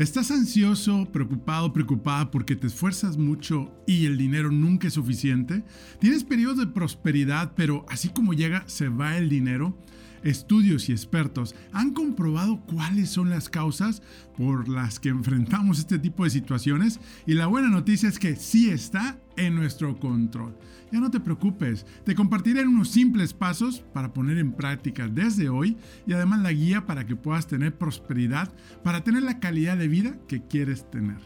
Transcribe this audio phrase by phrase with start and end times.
[0.00, 5.62] ¿Estás ansioso, preocupado, preocupada porque te esfuerzas mucho y el dinero nunca es suficiente?
[5.98, 9.76] ¿Tienes periodos de prosperidad, pero así como llega, se va el dinero?
[10.22, 14.02] Estudios y expertos han comprobado cuáles son las causas
[14.36, 18.70] por las que enfrentamos este tipo de situaciones y la buena noticia es que sí
[18.70, 20.56] está en nuestro control.
[20.92, 25.76] Ya no te preocupes, te compartiré unos simples pasos para poner en práctica desde hoy
[26.06, 28.52] y además la guía para que puedas tener prosperidad,
[28.82, 31.18] para tener la calidad de vida que quieres tener.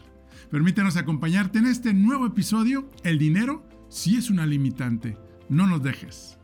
[0.51, 5.17] Permítanos acompañarte en este nuevo episodio, El dinero sí es una limitante.
[5.49, 6.37] No nos dejes.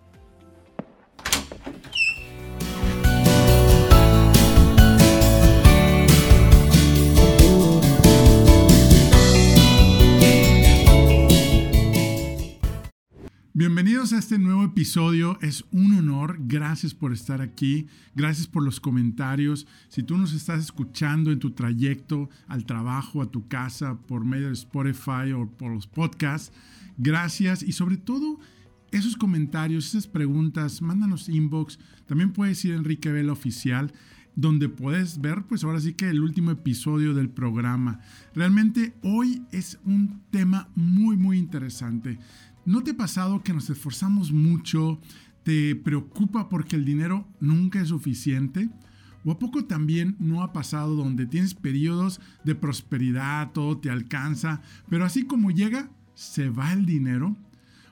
[13.62, 15.38] Bienvenidos a este nuevo episodio.
[15.40, 16.38] Es un honor.
[16.48, 17.86] Gracias por estar aquí.
[18.16, 19.68] Gracias por los comentarios.
[19.88, 24.48] Si tú nos estás escuchando en tu trayecto al trabajo, a tu casa, por medio
[24.48, 26.52] de Spotify o por los podcasts,
[26.98, 27.62] gracias.
[27.62, 28.40] Y sobre todo,
[28.92, 31.78] esos comentarios, esas preguntas, mándanos inbox.
[32.08, 33.94] También puedes ir a Enrique Vela Oficial
[34.36, 38.00] donde puedes ver, pues ahora sí que el último episodio del programa.
[38.34, 42.18] Realmente hoy es un tema muy, muy interesante.
[42.64, 45.00] ¿No te ha pasado que nos esforzamos mucho?
[45.44, 48.70] ¿Te preocupa porque el dinero nunca es suficiente?
[49.26, 54.62] ¿O a poco también no ha pasado donde tienes periodos de prosperidad, todo te alcanza,
[54.90, 57.36] pero así como llega, se va el dinero?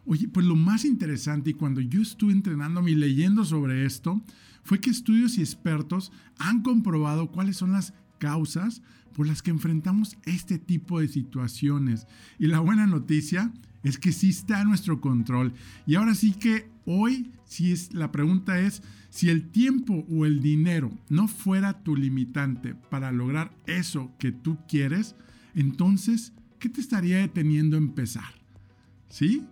[0.05, 4.21] Oye, pues lo más interesante y cuando yo estuve entrenándome y leyendo sobre esto,
[4.63, 8.83] fue que estudios y expertos han comprobado cuáles son las causas
[9.15, 12.05] por las que enfrentamos este tipo de situaciones.
[12.37, 13.51] Y la buena noticia
[13.83, 15.53] es que sí está a nuestro control.
[15.85, 20.41] Y ahora sí que hoy, si es, la pregunta es, si el tiempo o el
[20.41, 25.15] dinero no fuera tu limitante para lograr eso que tú quieres,
[25.55, 28.41] entonces, ¿qué te estaría deteniendo a empezar?
[29.09, 29.43] ¿Sí?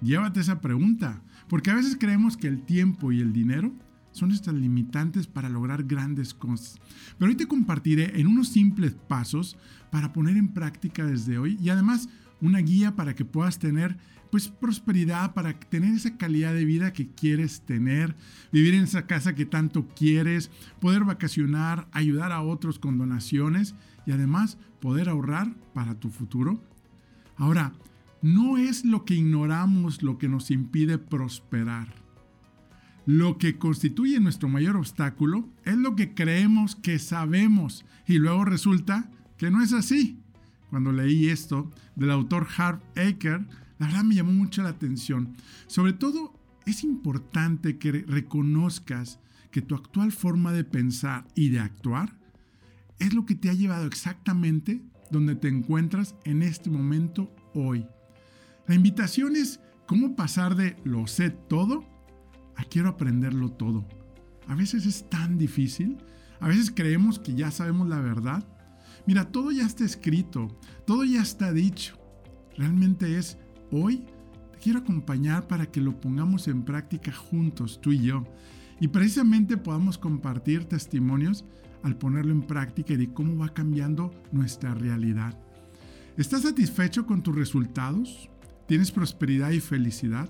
[0.00, 3.74] Llévate esa pregunta, porque a veces creemos que el tiempo y el dinero
[4.12, 6.76] son estas limitantes para lograr grandes cosas.
[7.18, 9.56] Pero hoy te compartiré en unos simples pasos
[9.90, 12.08] para poner en práctica desde hoy y además
[12.40, 13.96] una guía para que puedas tener
[14.30, 18.14] pues prosperidad, para tener esa calidad de vida que quieres tener,
[18.52, 20.50] vivir en esa casa que tanto quieres,
[20.80, 23.74] poder vacacionar, ayudar a otros con donaciones
[24.06, 26.62] y además poder ahorrar para tu futuro.
[27.36, 27.72] Ahora,
[28.20, 31.94] no es lo que ignoramos lo que nos impide prosperar.
[33.06, 39.10] Lo que constituye nuestro mayor obstáculo es lo que creemos que sabemos y luego resulta
[39.38, 40.20] que no es así
[40.70, 43.46] cuando leí esto del autor Harv Aker,
[43.78, 45.34] la verdad me llamó mucho la atención.
[45.66, 46.34] Sobre todo,
[46.66, 49.20] es importante que reconozcas
[49.50, 52.18] que tu actual forma de pensar y de actuar
[52.98, 57.86] es lo que te ha llevado exactamente donde te encuentras en este momento hoy.
[58.66, 61.84] La invitación es cómo pasar de lo sé todo
[62.56, 63.88] a quiero aprenderlo todo.
[64.46, 65.98] A veces es tan difícil,
[66.40, 68.46] a veces creemos que ya sabemos la verdad
[69.08, 70.48] Mira, todo ya está escrito,
[70.84, 71.96] todo ya está dicho.
[72.58, 73.38] Realmente es
[73.70, 74.04] hoy
[74.52, 78.24] te quiero acompañar para que lo pongamos en práctica juntos, tú y yo.
[78.80, 81.46] Y precisamente podamos compartir testimonios
[81.82, 85.40] al ponerlo en práctica y de cómo va cambiando nuestra realidad.
[86.18, 88.28] ¿Estás satisfecho con tus resultados?
[88.66, 90.28] ¿Tienes prosperidad y felicidad?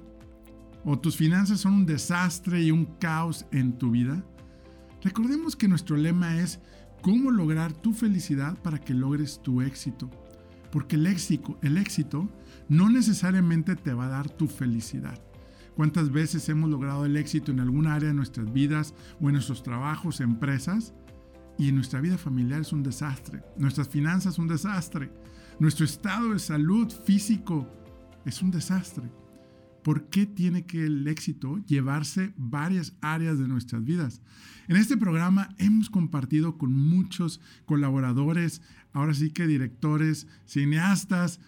[0.84, 4.24] ¿O tus finanzas son un desastre y un caos en tu vida?
[5.02, 6.60] Recordemos que nuestro lema es
[7.02, 10.10] cómo lograr tu felicidad para que logres tu éxito.
[10.70, 12.28] Porque el éxito, el éxito
[12.68, 15.18] no necesariamente te va a dar tu felicidad.
[15.74, 19.62] ¿Cuántas veces hemos logrado el éxito en alguna área de nuestras vidas o en nuestros
[19.62, 20.92] trabajos, empresas?
[21.56, 23.42] Y en nuestra vida familiar es un desastre.
[23.56, 25.10] Nuestras finanzas un desastre.
[25.58, 27.68] Nuestro estado de salud físico
[28.24, 29.08] es un desastre.
[29.82, 34.20] ¿Por qué tiene que el éxito llevarse varias áreas de nuestras vidas?
[34.66, 38.60] En este programa hemos compartido con muchos colaboradores,
[38.92, 41.40] ahora sí que directores, cineastas,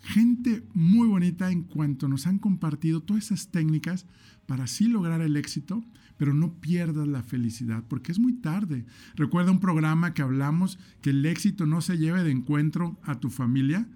[0.00, 4.06] gente muy bonita en cuanto nos han compartido todas esas técnicas
[4.46, 5.84] para así lograr el éxito,
[6.16, 8.84] pero no pierdas la felicidad, porque es muy tarde.
[9.14, 13.30] Recuerda un programa que hablamos que el éxito no se lleve de encuentro a tu
[13.30, 13.88] familia,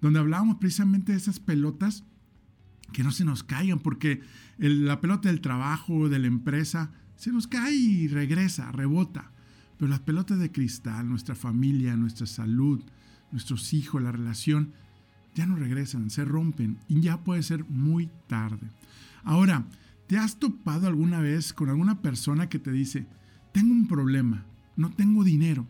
[0.00, 2.04] donde hablábamos precisamente de esas pelotas
[2.92, 4.22] que no se nos caigan, porque
[4.58, 9.30] la pelota del trabajo, de la empresa, se nos cae y regresa, rebota.
[9.78, 12.82] Pero las pelotas de cristal, nuestra familia, nuestra salud,
[13.32, 14.72] nuestros hijos, la relación,
[15.34, 18.68] ya no regresan, se rompen y ya puede ser muy tarde.
[19.24, 19.64] Ahora,
[20.06, 23.06] ¿te has topado alguna vez con alguna persona que te dice,
[23.52, 24.44] tengo un problema,
[24.76, 25.66] no tengo dinero,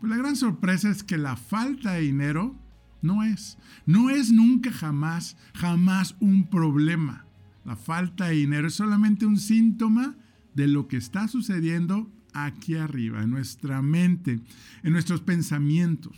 [0.00, 2.56] Pues la gran sorpresa es que la falta de dinero
[3.02, 7.26] no es, no es nunca jamás, jamás un problema.
[7.64, 10.16] La falta de dinero es solamente un síntoma
[10.54, 14.40] de lo que está sucediendo aquí arriba, en nuestra mente,
[14.82, 16.16] en nuestros pensamientos.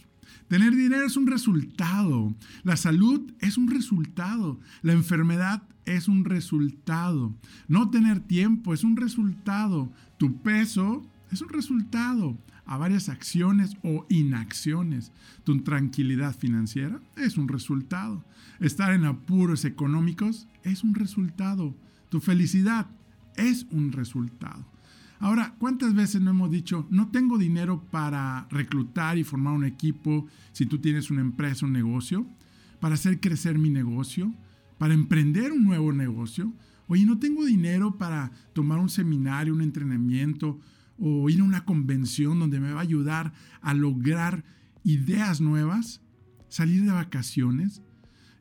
[0.49, 7.35] Tener dinero es un resultado, la salud es un resultado, la enfermedad es un resultado,
[7.67, 14.07] no tener tiempo es un resultado, tu peso es un resultado a varias acciones o
[14.09, 15.13] inacciones.
[15.45, 18.25] Tu tranquilidad financiera es un resultado.
[18.61, 21.75] Estar en apuros económicos es un resultado.
[22.09, 22.87] Tu felicidad
[23.37, 24.65] es un resultado.
[25.21, 30.27] Ahora, ¿cuántas veces no hemos dicho, no tengo dinero para reclutar y formar un equipo
[30.53, 32.27] si tú tienes una empresa, un negocio,
[32.81, 34.35] para hacer crecer mi negocio,
[34.77, 36.53] para emprender un nuevo negocio?
[36.89, 40.61] Oye, no tengo dinero para tomar un seminario, un entrenamiento
[40.99, 44.45] o ir a una convención donde me va a ayudar a lograr
[44.85, 46.01] ideas nuevas,
[46.49, 47.83] salir de vacaciones.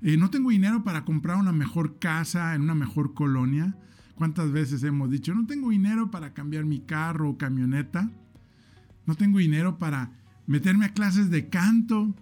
[0.01, 3.77] Eh, no tengo dinero para comprar una mejor casa en una mejor colonia.
[4.15, 8.11] ¿Cuántas veces hemos dicho, no tengo dinero para cambiar mi carro o camioneta?
[9.05, 10.11] No tengo dinero para
[10.45, 12.13] meterme a clases de canto.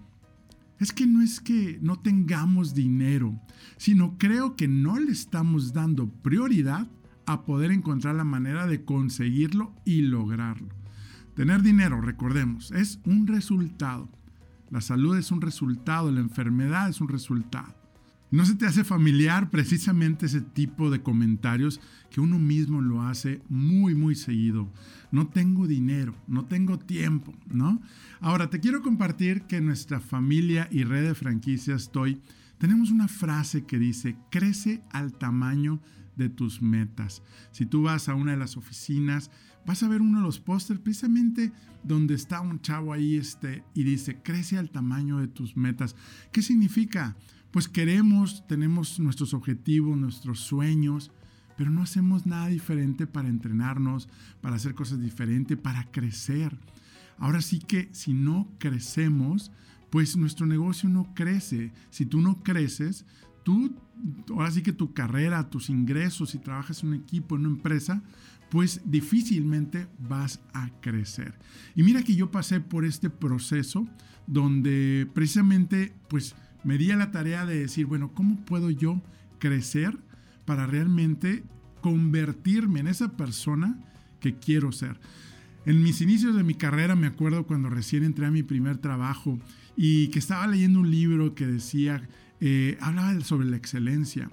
[0.79, 3.39] Es que no es que no tengamos dinero,
[3.77, 6.87] sino creo que no le estamos dando prioridad
[7.33, 10.69] a poder encontrar la manera de conseguirlo y lograrlo.
[11.35, 14.09] Tener dinero, recordemos, es un resultado.
[14.69, 17.75] La salud es un resultado, la enfermedad es un resultado.
[18.31, 23.41] ¿No se te hace familiar precisamente ese tipo de comentarios que uno mismo lo hace
[23.49, 24.71] muy, muy seguido?
[25.11, 27.81] No tengo dinero, no tengo tiempo, ¿no?
[28.21, 32.21] Ahora, te quiero compartir que nuestra familia y red de franquicias estoy,
[32.57, 37.23] tenemos una frase que dice, crece al tamaño de tus metas.
[37.51, 39.31] Si tú vas a una de las oficinas,
[39.65, 41.51] vas a ver uno de los pósters precisamente
[41.83, 45.95] donde está un chavo ahí este, y dice, crece al tamaño de tus metas.
[46.31, 47.15] ¿Qué significa?
[47.51, 51.11] pues queremos, tenemos nuestros objetivos, nuestros sueños,
[51.57, 54.07] pero no hacemos nada diferente para entrenarnos,
[54.39, 56.57] para hacer cosas diferentes, para crecer.
[57.17, 59.51] Ahora sí que si no crecemos,
[59.89, 61.73] pues nuestro negocio no crece.
[61.89, 63.05] Si tú no creces,
[63.43, 63.75] tú,
[64.29, 68.01] ahora sí que tu carrera, tus ingresos, si trabajas en un equipo, en una empresa,
[68.49, 71.33] pues difícilmente vas a crecer.
[71.75, 73.87] Y mira que yo pasé por este proceso
[74.27, 79.01] donde precisamente, pues, me di a la tarea de decir, bueno, ¿cómo puedo yo
[79.39, 79.97] crecer
[80.45, 81.43] para realmente
[81.81, 83.79] convertirme en esa persona
[84.19, 84.99] que quiero ser?
[85.65, 89.39] En mis inicios de mi carrera me acuerdo cuando recién entré a mi primer trabajo
[89.77, 92.07] y que estaba leyendo un libro que decía,
[92.41, 94.29] eh, hablaba sobre la excelencia.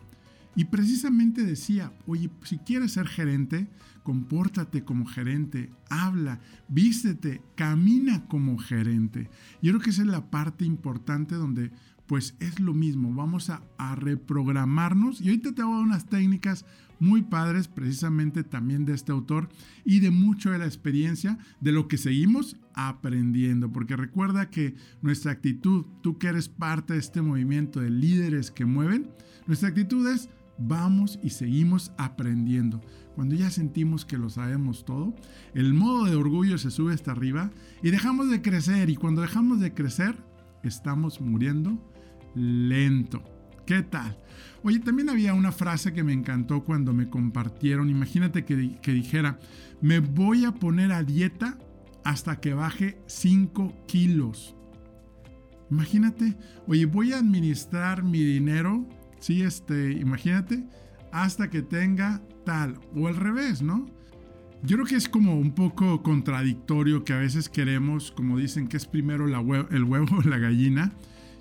[0.57, 3.69] Y precisamente decía, oye, si quieres ser gerente,
[4.03, 9.31] compórtate como gerente, habla, vístete, camina como gerente.
[9.63, 11.71] Yo creo que esa es la parte importante donde
[12.09, 13.63] pues es lo mismo, vamos a,
[13.95, 15.21] reprogramarnos.
[15.21, 16.65] Y ahorita te voy a dar unas técnicas
[16.99, 19.49] muy padres precisamente también de este autor
[19.85, 25.33] y de mucho de la experiencia de lo que seguimos aprendiendo, porque recuerda que nuestra
[25.33, 29.11] actitud, tú que eres parte de este movimiento de líderes que mueven,
[29.47, 30.29] nuestra actitud es
[30.59, 32.81] vamos y seguimos aprendiendo.
[33.15, 35.15] Cuando ya sentimos que lo sabemos todo,
[35.55, 37.51] el modo de orgullo se sube hasta arriba
[37.83, 38.91] y dejamos de crecer.
[38.91, 40.17] Y cuando dejamos de crecer,
[40.63, 41.79] estamos muriendo
[42.35, 43.23] lento.
[43.67, 44.19] ¿Qué tal?
[44.63, 47.91] Oye, también había una frase que me encantó cuando me compartieron.
[47.91, 49.39] Imagínate que, dijera,
[49.81, 51.59] me voy a poner a dieta
[52.05, 54.57] hasta que baje 5 kilos.
[55.71, 56.35] Imagínate,
[56.67, 58.89] oye, voy a administrar mi dinero,
[59.21, 60.65] sí, este, imagínate,
[61.13, 63.87] hasta que tenga tal, o al revés, ¿no?
[64.63, 68.77] Yo creo que es como un poco contradictorio que a veces queremos, como dicen, que
[68.77, 70.95] es primero el huevo o la gallina.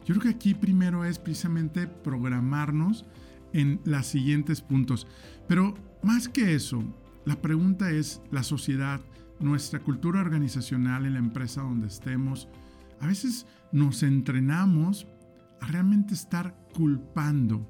[0.07, 3.05] Yo creo que aquí primero es precisamente programarnos
[3.51, 5.05] en los siguientes puntos.
[5.49, 6.81] Pero más que eso,
[7.25, 9.01] la pregunta es la sociedad,
[9.41, 12.47] nuestra cultura organizacional en la empresa donde estemos.
[13.01, 15.07] A veces nos entrenamos
[15.59, 17.69] a realmente estar culpando.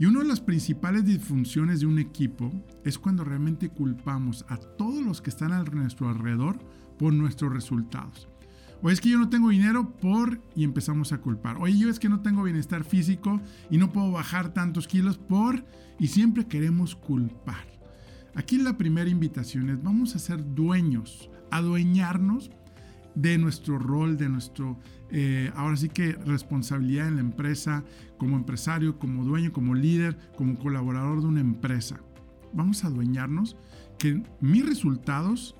[0.00, 2.50] Y una de las principales disfunciones de un equipo
[2.82, 6.58] es cuando realmente culpamos a todos los que están a nuestro alrededor
[6.98, 8.31] por nuestros resultados.
[8.82, 11.56] O es que yo no tengo dinero por y empezamos a culpar.
[11.58, 15.64] Oye, yo es que no tengo bienestar físico y no puedo bajar tantos kilos por
[15.98, 17.66] y siempre queremos culpar.
[18.34, 22.50] Aquí la primera invitación es vamos a ser dueños, adueñarnos
[23.14, 24.78] de nuestro rol, de nuestro,
[25.10, 27.84] eh, ahora sí que responsabilidad en la empresa,
[28.18, 32.00] como empresario, como dueño, como líder, como colaborador de una empresa.
[32.52, 33.56] Vamos a adueñarnos
[33.98, 35.54] que mis resultados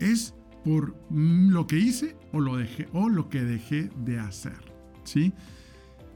[0.00, 4.58] es por mm, lo que hice o lo, dejé, o lo que dejé de hacer.
[5.04, 5.32] ¿sí?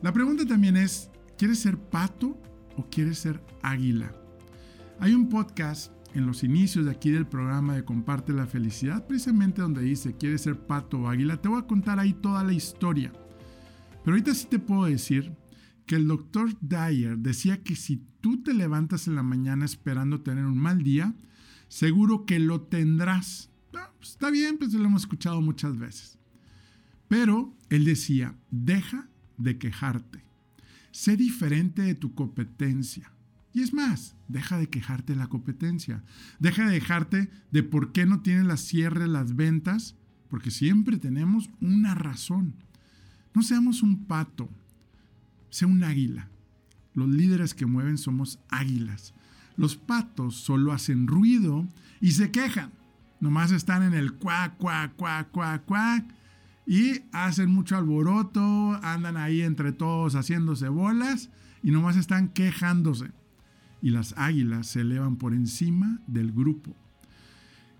[0.02, 2.40] La pregunta también es, ¿quieres ser pato
[2.76, 4.12] o quieres ser águila?
[5.00, 9.62] Hay un podcast en los inicios de aquí del programa de Comparte la Felicidad, precisamente
[9.62, 11.40] donde dice, ¿quieres ser pato o águila?
[11.40, 13.12] Te voy a contar ahí toda la historia.
[14.04, 15.36] Pero ahorita sí te puedo decir
[15.86, 20.44] que el doctor Dyer decía que si tú te levantas en la mañana esperando tener
[20.44, 21.14] un mal día,
[21.68, 23.47] seguro que lo tendrás.
[23.70, 26.18] Pues está bien, pues lo hemos escuchado muchas veces.
[27.08, 30.24] Pero él decía, deja de quejarte.
[30.90, 33.12] Sé diferente de tu competencia.
[33.52, 36.04] Y es más, deja de quejarte de la competencia.
[36.38, 39.96] Deja de dejarte de por qué no tienes las cierres, las ventas,
[40.28, 42.54] porque siempre tenemos una razón.
[43.34, 44.48] No seamos un pato,
[45.50, 46.28] sé un águila.
[46.94, 49.14] Los líderes que mueven somos águilas.
[49.56, 51.66] Los patos solo hacen ruido
[52.00, 52.70] y se quejan.
[53.20, 56.04] Nomás están en el cuac, cuac, cuac, cuac, cuac.
[56.66, 61.30] Y hacen mucho alboroto, andan ahí entre todos haciéndose bolas
[61.62, 63.10] y nomás están quejándose.
[63.80, 66.76] Y las águilas se elevan por encima del grupo.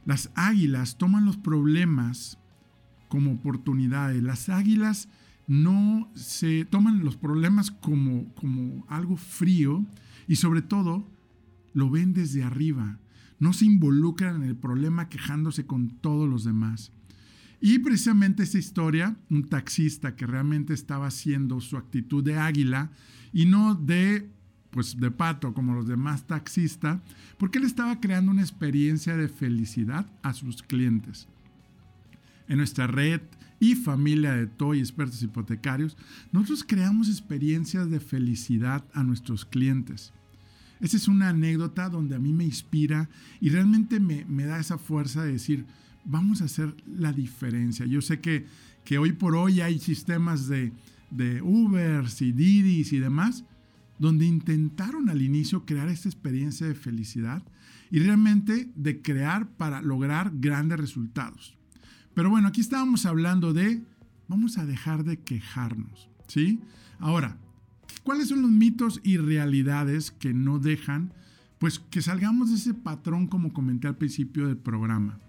[0.07, 2.38] Las águilas toman los problemas
[3.09, 4.23] como oportunidades.
[4.23, 5.09] Las águilas
[5.47, 9.85] no se toman los problemas como, como algo frío
[10.26, 11.07] y sobre todo
[11.73, 12.99] lo ven desde arriba.
[13.38, 16.92] No se involucran en el problema quejándose con todos los demás.
[17.61, 22.90] Y precisamente esta historia, un taxista que realmente estaba haciendo su actitud de águila
[23.33, 24.30] y no de
[24.71, 27.00] pues de pato como los demás taxistas,
[27.38, 31.26] porque él estaba creando una experiencia de felicidad a sus clientes.
[32.49, 33.21] En nuestra red
[33.61, 35.97] y familia de TOY expertos hipotecarios,
[36.33, 40.12] nosotros creamos experiencias de felicidad a nuestros clientes.
[40.81, 43.09] Esa es una anécdota donde a mí me inspira
[43.41, 45.67] y realmente me, da esa fuerza de decir,
[46.05, 47.87] vamos a hacer la diferencia.
[47.87, 48.47] Yo sé que,
[48.85, 50.73] que hoy por hoy hay sistemas de,
[51.11, 53.45] de Ubers y Didis y demás,
[53.99, 57.43] donde intentaron al inicio crear esta experiencia de felicidad
[57.91, 61.57] y realmente de crear para lograr grandes resultados.
[62.15, 63.83] Pero bueno, aquí estábamos hablando de,
[64.29, 66.61] vamos a dejar de quejarnos, ¿sí?
[66.99, 67.39] Ahora,
[68.09, 71.12] ¿cuáles son los mitos y realidades que no dejan,
[71.59, 75.21] pues que salgamos de ese patrón como comenté al principio del programa?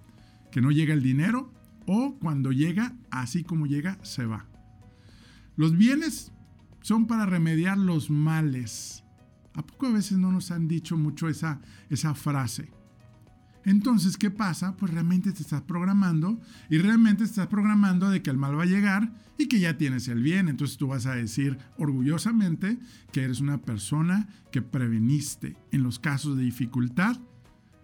[0.49, 1.51] Que no llega el dinero
[1.87, 4.45] o cuando llega, así como llega, se va.
[5.57, 6.31] Los bienes
[6.81, 9.03] son para remediar los males.
[9.55, 11.59] ¿A poco a veces no nos han dicho mucho esa,
[11.89, 12.71] esa frase?
[13.69, 14.75] Entonces, ¿qué pasa?
[14.75, 18.63] Pues realmente te estás programando y realmente te estás programando de que el mal va
[18.63, 20.49] a llegar y que ya tienes el bien.
[20.49, 22.79] Entonces tú vas a decir orgullosamente
[23.11, 27.19] que eres una persona que preveniste en los casos de dificultad.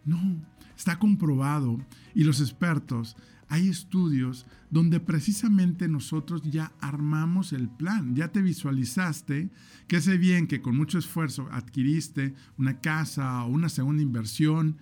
[0.06, 0.44] No,
[0.76, 1.78] está comprobado
[2.16, 3.16] y los expertos,
[3.48, 9.52] hay estudios donde precisamente nosotros ya armamos el plan, ya te visualizaste
[9.88, 14.78] que ese bien que con mucho esfuerzo adquiriste, una casa o una segunda inversión,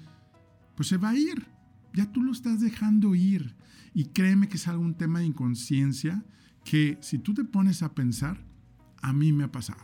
[0.75, 1.48] pues se va a ir.
[1.94, 3.56] Ya tú lo estás dejando ir.
[3.94, 6.24] Y créeme que es algún tema de inconsciencia
[6.63, 8.44] que si tú te pones a pensar,
[9.01, 9.84] a mí me ha pasado.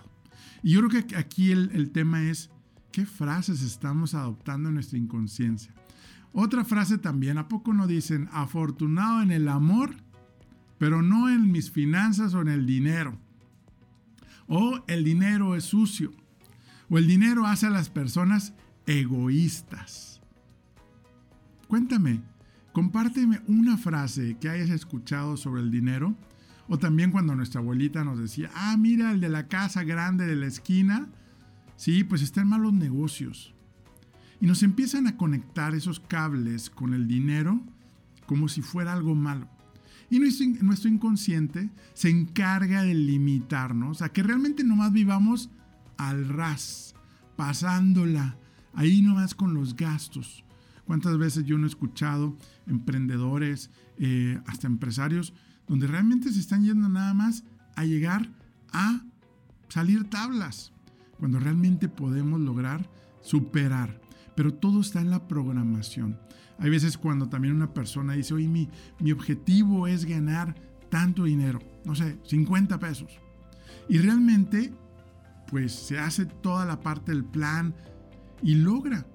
[0.64, 2.50] Y yo creo que aquí el, tema es
[2.92, 5.74] qué frases estamos adoptando en nuestra inconsciencia.
[6.32, 9.96] Otra frase también, ¿a poco no dicen afortunado en el amor,
[10.78, 13.18] pero no en mis finanzas o en el dinero?
[14.48, 16.12] O el dinero es sucio.
[16.90, 18.54] O el dinero hace a las personas
[18.86, 20.09] egoístas.
[21.70, 22.20] Cuéntame,
[22.74, 26.16] compárteme una frase que hayas escuchado sobre el dinero.
[26.68, 30.36] O también cuando nuestra abuelita nos decía, ah, mira, el de la casa grande de
[30.36, 31.08] la esquina.
[31.76, 33.54] Sí, pues está en malos negocios.
[34.42, 37.62] Y nos empiezan a conectar esos cables con el dinero
[38.26, 39.48] como si fuera algo malo.
[40.10, 45.52] Y nuestro, inconsciente se encarga de limitarnos a que realmente nomás vivamos
[45.98, 46.96] al ras,
[47.36, 48.38] pasándola,
[48.74, 50.44] ahí nomás con los gastos.
[50.90, 53.70] ¿Cuántas veces yo no he escuchado emprendedores,
[54.00, 55.36] eh, hasta empresarios,
[55.68, 57.44] donde realmente se están yendo nada más
[57.76, 58.28] a llegar
[58.74, 59.00] a
[59.68, 60.74] salir tablas,
[61.20, 62.90] cuando realmente podemos lograr
[63.22, 64.02] superar?
[64.36, 66.18] Pero todo está en la programación.
[66.58, 68.68] Hay veces cuando también una persona dice, oye, mi,
[69.00, 70.56] mi objetivo es ganar
[70.90, 73.12] tanto dinero, no sé, 50 pesos.
[73.90, 74.74] Y realmente,
[75.52, 77.76] pues se hace toda la parte del plan
[78.42, 79.06] y logra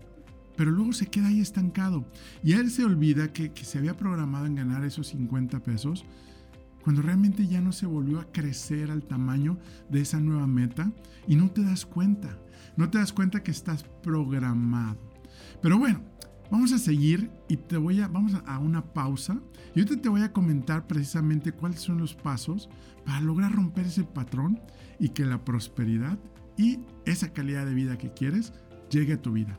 [0.56, 2.06] pero luego se queda ahí estancado.
[2.42, 6.04] Y él se olvida que, se había programado en ganar esos 50 pesos
[6.82, 9.58] cuando realmente ya no se volvió a crecer al tamaño
[9.88, 10.92] de esa nueva meta
[11.26, 12.38] y no te das cuenta.
[12.76, 14.98] No te das cuenta que estás programado.
[15.62, 16.02] Pero bueno,
[16.50, 19.40] Vamos a seguir y te voy a, vamos a, una pausa
[19.74, 22.68] y ahorita te voy a comentar precisamente cuáles son los pasos
[23.04, 24.60] para lograr romper ese patrón
[24.98, 26.18] y que la prosperidad
[26.56, 28.52] y esa calidad de vida que quieres
[28.90, 29.58] llegue a tu vida.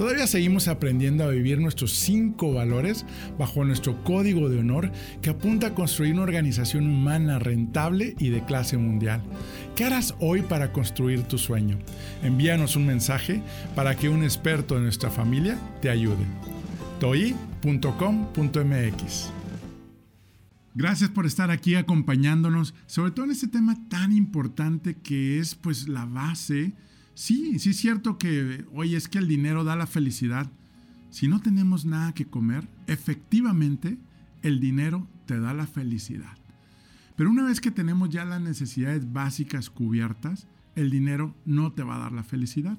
[0.00, 3.04] Todavía seguimos aprendiendo a vivir nuestros cinco valores
[3.38, 4.90] bajo nuestro código de honor
[5.20, 9.22] que apunta a construir una organización humana rentable y de clase mundial.
[9.76, 11.78] ¿Qué harás hoy para construir tu sueño?
[12.22, 13.42] Envíanos un mensaje
[13.76, 16.24] para que un experto de nuestra familia te ayude.
[16.98, 17.82] toi.com.mx
[20.74, 25.88] Gracias por estar aquí acompañándonos, sobre todo en este tema tan importante que es pues
[25.88, 26.72] la base
[27.20, 30.50] Sí, sí es cierto que, oye, es que el dinero da la felicidad.
[31.10, 33.98] Si no tenemos nada que comer, efectivamente
[34.40, 36.38] el dinero te da la felicidad.
[37.16, 40.46] Pero una vez que tenemos ya las necesidades básicas cubiertas,
[40.76, 42.78] el dinero no te va a dar la felicidad.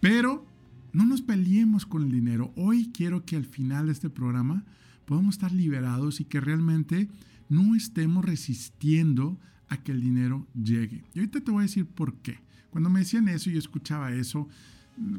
[0.00, 0.46] Pero
[0.92, 2.52] no nos peleemos con el dinero.
[2.56, 4.66] Hoy quiero que al final de este programa
[5.06, 7.08] podamos estar liberados y que realmente
[7.48, 11.04] no estemos resistiendo a que el dinero llegue.
[11.14, 12.44] Y ahorita te voy a decir por qué.
[12.70, 14.48] Cuando me decían eso y escuchaba eso,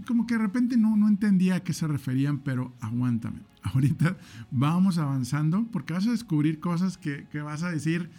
[0.06, 3.42] como que de repente no, no entendía a qué se referían, pero aguántame.
[3.64, 4.18] Ahorita
[4.52, 8.10] vamos avanzando porque vas a descubrir cosas que, que vas a decir,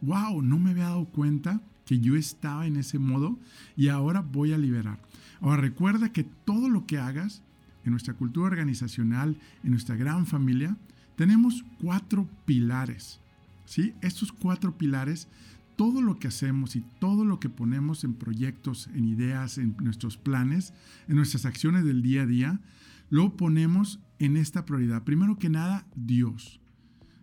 [0.00, 3.38] wow, no me había dado cuenta que yo estaba en ese modo
[3.76, 5.00] y ahora voy a liberar.
[5.40, 7.42] Ahora recuerda que todo lo que hagas
[7.84, 10.76] en nuestra cultura organizacional, en nuestra gran familia,
[11.16, 13.20] tenemos cuatro pilares.
[13.64, 13.94] ¿sí?
[14.00, 15.28] Estos cuatro pilares
[15.80, 20.18] todo lo que hacemos y todo lo que ponemos en proyectos, en ideas, en nuestros
[20.18, 20.74] planes,
[21.08, 22.60] en nuestras acciones del día a día,
[23.08, 25.04] lo ponemos en esta prioridad.
[25.04, 26.60] Primero que nada, Dios.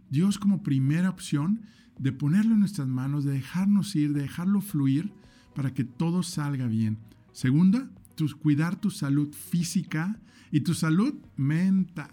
[0.10, 1.62] Dios como primera opción
[2.00, 5.12] de ponerlo en nuestras manos, de dejarnos ir, de dejarlo fluir
[5.54, 6.98] para que todo salga bien.
[7.34, 7.92] Segunda,
[8.42, 12.10] cuidar tu salud física y tu salud mental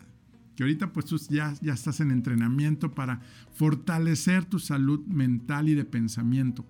[0.54, 3.20] que ahorita pues tú ya, ya estás en entrenamiento para
[3.52, 6.64] fortalecer tu salud mental y de pensamiento.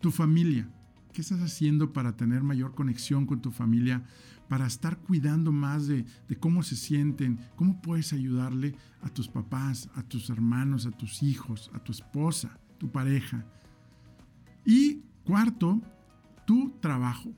[0.00, 0.68] Tu familia,
[1.12, 4.04] ¿qué estás haciendo para tener mayor conexión con tu familia?
[4.48, 9.90] Para estar cuidando más de, de cómo se sienten, cómo puedes ayudarle a tus papás,
[9.96, 13.44] a tus hermanos, a tus hijos, a tu esposa, tu pareja.
[14.64, 15.82] Y cuarto,
[16.46, 17.34] tu trabajo.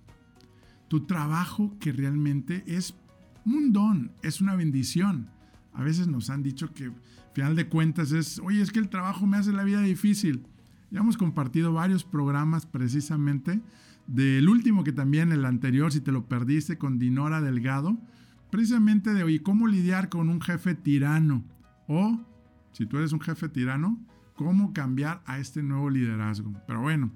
[0.89, 2.95] Tu trabajo que realmente es
[3.47, 5.31] un don, es una bendición
[5.73, 6.91] a veces nos han dicho que,
[7.35, 10.45] final de cuentas, es, oye, es que el trabajo me hace la vida difícil.
[10.91, 13.61] Ya hemos compartido varios programas precisamente,
[14.07, 17.99] del último que también, el anterior, si te lo perdiste, con Dinora Delgado,
[18.51, 21.45] precisamente de, oye, ¿cómo lidiar con un jefe tirano?
[21.87, 22.19] O,
[22.73, 23.99] si tú eres un jefe tirano,
[24.35, 26.53] ¿cómo cambiar a este nuevo liderazgo?
[26.67, 27.13] Pero bueno,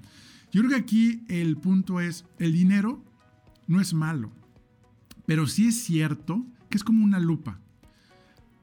[0.52, 3.02] yo creo que aquí el punto es, el dinero
[3.66, 4.30] no es malo,
[5.24, 7.58] pero sí es cierto que es como una lupa.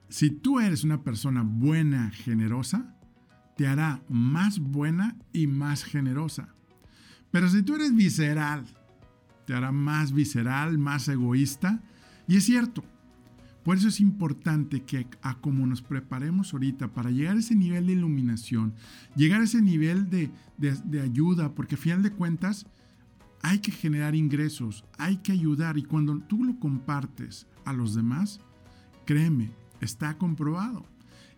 [0.10, 2.96] Si tú eres una persona buena, generosa,
[3.56, 6.50] te hará más buena y más generosa.
[7.32, 8.66] Pero si tú eres visceral,
[9.46, 11.82] te hará más visceral, más egoísta.
[12.28, 12.84] Y es cierto.
[13.64, 17.86] Por eso es importante que a como nos preparemos ahorita para llegar a ese nivel
[17.86, 18.74] de iluminación,
[19.16, 22.66] llegar a ese nivel de, de ayuda, porque a final de cuentas
[23.42, 28.40] hay que generar ingresos, hay que ayudar y cuando tú lo compartes a los demás,
[29.06, 30.86] créeme, Está comprobado.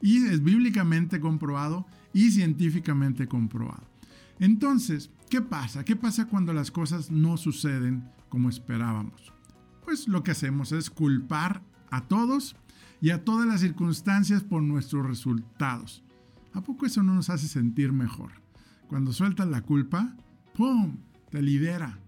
[0.01, 3.87] Y es bíblicamente comprobado y científicamente comprobado.
[4.39, 5.85] Entonces, ¿qué pasa?
[5.85, 9.31] ¿Qué pasa cuando las cosas no suceden como esperábamos?
[9.85, 12.55] Pues lo que hacemos es culpar a todos
[13.01, 16.03] y a todas las circunstancias por nuestros resultados.
[16.53, 18.31] ¿A poco eso no nos hace sentir mejor?
[18.87, 20.15] Cuando sueltas la culpa,
[20.55, 20.97] ¡pum!
[21.29, 21.99] te libera.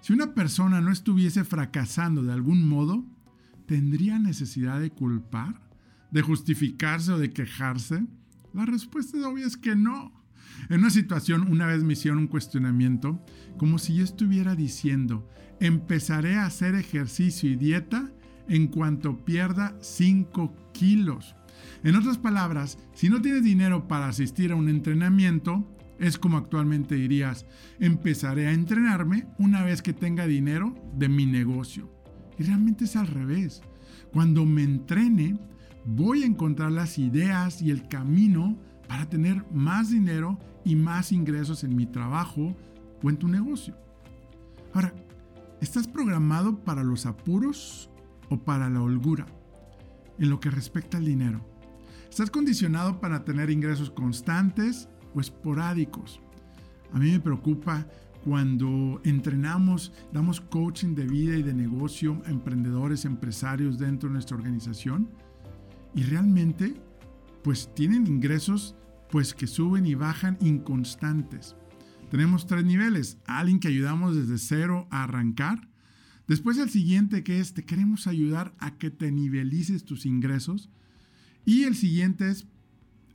[0.00, 3.04] Si una persona no estuviese fracasando de algún modo,
[3.66, 5.60] ¿tendría necesidad de culpar?
[6.16, 8.02] De justificarse o de quejarse?
[8.54, 10.24] La respuesta es obvia es que no.
[10.70, 13.22] En una situación, una vez me hicieron un cuestionamiento,
[13.58, 15.28] como si yo estuviera diciendo,
[15.60, 18.10] empezaré a hacer ejercicio y dieta
[18.48, 21.34] en cuanto pierda 5 kilos.
[21.84, 26.94] En otras palabras, si no tienes dinero para asistir a un entrenamiento, Es como actualmente
[26.94, 27.46] dirías,
[27.80, 31.90] empezaré a entrenarme una vez que tenga dinero de mi negocio.
[32.38, 33.62] Y realmente es al revés.
[34.12, 35.38] Cuando me entrene,
[35.86, 41.64] voy a encontrar las ideas y el camino para tener más dinero y más ingresos
[41.64, 42.56] en mi trabajo
[43.02, 43.76] o en tu negocio.
[44.74, 44.92] Ahora,
[45.60, 47.88] ¿estás programado para los apuros
[48.28, 49.26] o para la holgura
[50.18, 51.40] en lo que respecta al dinero?
[52.10, 56.20] ¿Estás condicionado para tener ingresos constantes o esporádicos?
[56.92, 57.86] A mí me preocupa
[58.24, 64.36] cuando entrenamos, damos coaching de vida y de negocio a emprendedores, empresarios dentro de nuestra
[64.36, 65.08] organización
[65.96, 66.80] y realmente
[67.42, 68.76] pues tienen ingresos
[69.10, 71.56] pues que suben y bajan inconstantes.
[72.10, 73.18] Tenemos tres niveles.
[73.26, 75.68] Alguien que ayudamos desde cero a arrancar.
[76.28, 80.70] Después el siguiente que es, te queremos ayudar a que te nivelices tus ingresos.
[81.44, 82.46] Y el siguiente es,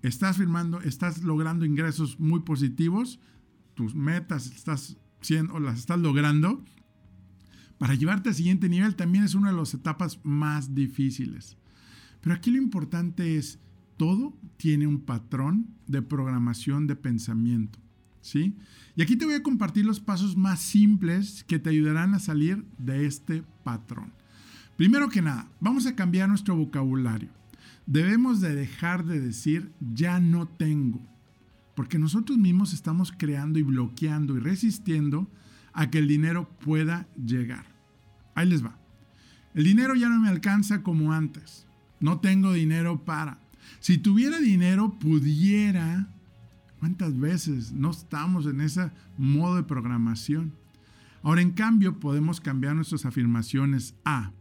[0.02, 3.20] estás firmando, estás logrando ingresos muy positivos,
[3.76, 6.64] tus metas estás siendo, las estás logrando.
[7.78, 11.58] Para llevarte al siguiente nivel también es una de las etapas más difíciles.
[12.22, 13.60] Pero aquí lo importante es,
[13.98, 17.80] todo tiene un patrón de programación de pensamiento.
[18.22, 18.56] ¿Sí?
[18.96, 22.64] Y aquí te voy a compartir los pasos más simples que te ayudarán a salir
[22.78, 24.14] de este patrón.
[24.78, 27.30] Primero que nada, vamos a cambiar nuestro vocabulario.
[27.86, 31.02] Debemos de dejar de decir ya no tengo,
[31.76, 35.28] porque nosotros mismos estamos creando y bloqueando y resistiendo
[35.74, 37.66] a que el dinero pueda llegar.
[38.36, 38.78] Ahí les va.
[39.54, 41.66] El dinero ya no me alcanza como antes.
[42.02, 43.40] No tengo dinero para.
[43.80, 46.10] Si tuviera dinero, pudiera.
[46.80, 50.54] ¿Cuántas veces no estamos en ese modo de programación?
[51.24, 54.32] Ahora, en cambio, podemos cambiar nuestras afirmaciones a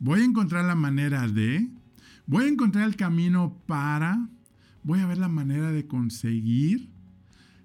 [0.00, 1.68] voy a encontrar la manera de,
[2.26, 4.26] voy a encontrar el camino para,
[4.82, 6.88] voy a ver la manera de conseguir,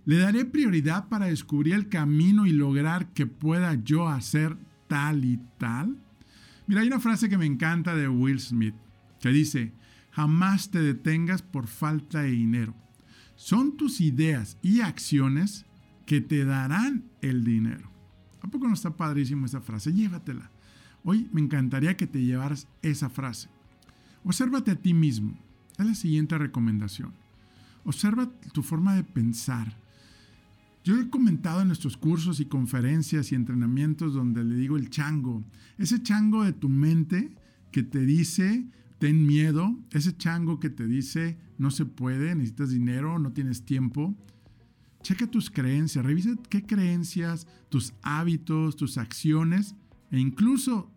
[0.05, 4.55] le daré prioridad para descubrir el camino y lograr que pueda yo hacer
[4.87, 5.97] tal y tal.
[6.67, 8.75] Mira, hay una frase que me encanta de Will Smith
[9.31, 9.73] dice,
[10.11, 12.75] jamás te detengas por falta de dinero.
[13.35, 15.65] Son tus ideas y acciones
[16.05, 17.89] que te darán el dinero.
[18.41, 19.91] ¿A poco no está padrísimo esa frase?
[19.91, 20.51] Llévatela.
[21.03, 23.49] Hoy me encantaría que te llevaras esa frase.
[24.23, 25.37] Obsérvate a ti mismo.
[25.77, 27.11] Es la siguiente recomendación.
[27.83, 29.77] Observa tu forma de pensar.
[30.83, 35.43] Yo he comentado en nuestros cursos y conferencias y entrenamientos donde le digo el chango.
[35.77, 37.31] Ese chango de tu mente
[37.71, 38.65] que te dice,
[38.97, 44.15] ten miedo, ese chango que te dice no se puede, necesitas dinero, no tienes tiempo.
[45.01, 49.75] Checa tus creencias, revisa qué creencias, tus hábitos, tus acciones
[50.11, 50.91] e incluso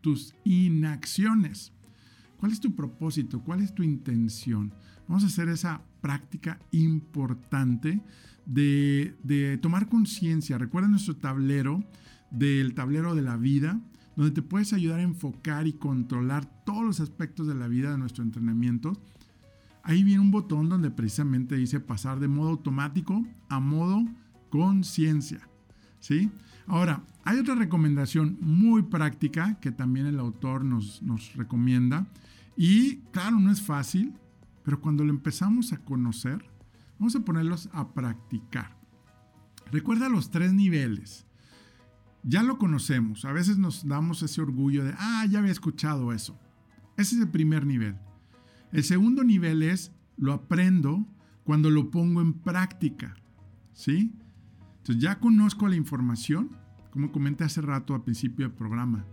[0.00, 1.72] tus inacciones.
[2.36, 3.40] ¿Cuál es tu propósito?
[3.40, 4.72] ¿Cuál es tu intención?
[5.08, 8.02] Vamos a hacer esa práctica importante
[8.44, 10.58] de, de tomar conciencia.
[10.58, 11.82] Recuerda nuestro tablero
[12.30, 13.80] del tablero de la vida
[14.16, 17.98] donde te puedes ayudar a enfocar y controlar todos los aspectos de la vida de
[17.98, 18.98] nuestro entrenamiento.
[19.82, 24.04] Ahí viene un botón donde precisamente dice pasar de modo automático a modo
[24.50, 25.46] conciencia.
[26.00, 26.30] ¿Sí?
[26.66, 32.06] Ahora, hay otra recomendación muy práctica que también el autor nos, nos recomienda.
[32.56, 34.14] Y claro, no es fácil,
[34.64, 36.44] pero cuando lo empezamos a conocer,
[36.98, 38.76] vamos a ponerlos a practicar.
[39.70, 41.26] Recuerda los tres niveles
[42.26, 43.24] ya lo conocemos.
[43.24, 46.38] A veces nos damos ese orgullo de, ah, ya había escuchado eso.
[46.96, 47.96] Ese es el primer nivel.
[48.72, 51.06] El segundo nivel es, lo aprendo
[51.44, 53.16] cuando lo pongo en práctica.
[53.72, 54.12] ¿Sí?
[54.78, 56.50] Entonces ya conozco la información,
[56.90, 59.06] como comenté hace rato al principio del programa.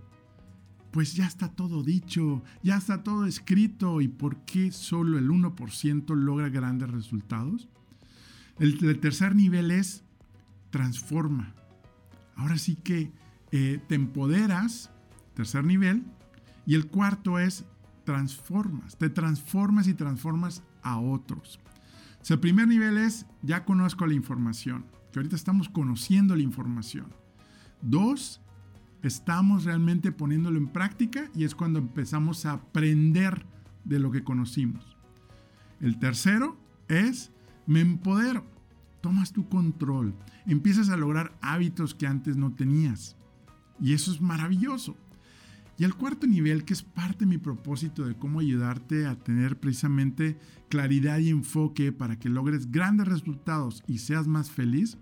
[0.92, 4.02] Pues ya está todo dicho, ya está todo escrito.
[4.02, 7.70] ¿Y por qué solo el 1% logra grandes resultados?
[8.60, 10.04] el tercer nivel es
[10.70, 11.56] transforma
[12.36, 13.12] ahora sí que
[13.52, 14.92] eh, te empoderas,
[15.34, 16.04] tercer nivel,
[16.66, 17.66] y el cuarto es
[18.04, 21.60] transformas, te transformas y transformas a otros.
[22.28, 27.14] el primer nivel es ya conozco la información, que ahorita estamos conociendo la información.
[27.82, 28.42] Dos,
[29.02, 33.46] estamos realmente poniéndolo en práctica y es cuando empezamos a aprender
[33.84, 34.98] de lo que conocimos.
[35.80, 37.32] El tercero es
[37.68, 38.53] me empodero
[39.04, 40.16] tomas tu control,
[40.48, 43.18] empiezas a lograr hábitos que antes no tenías.
[43.78, 44.96] Y eso es maravilloso.
[45.78, 49.60] Y el cuarto nivel, que es parte de mi propósito de cómo ayudarte a tener
[49.60, 50.38] precisamente
[50.70, 54.98] claridad y enfoque para que logres grandes resultados y seas más feliz,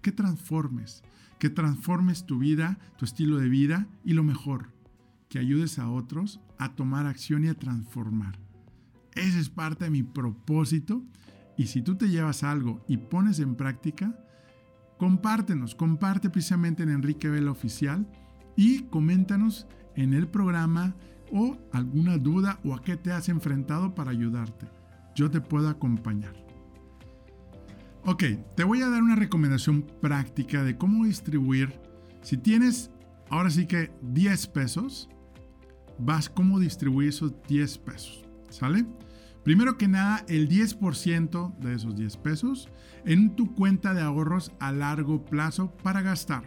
[0.00, 1.02] que transformes,
[1.40, 4.70] que transformes tu vida, tu estilo de vida y lo mejor,
[5.28, 8.38] que ayudes a otros a tomar acción y a transformar.
[9.16, 11.02] Ese es parte de mi propósito
[11.60, 14.18] Y si tú te llevas algo y pones en práctica,
[14.96, 18.06] compártenos, comparte precisamente en Enrique Vela Oficial
[18.56, 20.96] y coméntanos en el programa
[21.30, 24.68] o alguna duda o a qué te has enfrentado para ayudarte.
[25.14, 26.32] Yo te puedo acompañar.
[28.06, 28.24] Ok,
[28.56, 31.78] te voy a dar una recomendación práctica de cómo distribuir.
[32.22, 32.90] Si tienes
[33.28, 35.10] ahora sí que 10 pesos,
[35.98, 38.24] vas cómo distribuir esos 10 pesos.
[38.48, 38.86] ¿Sale?
[39.44, 42.68] Primero que nada, el 10% de esos 10 pesos
[43.04, 46.44] en tu cuenta de ahorros a largo plazo para gastar.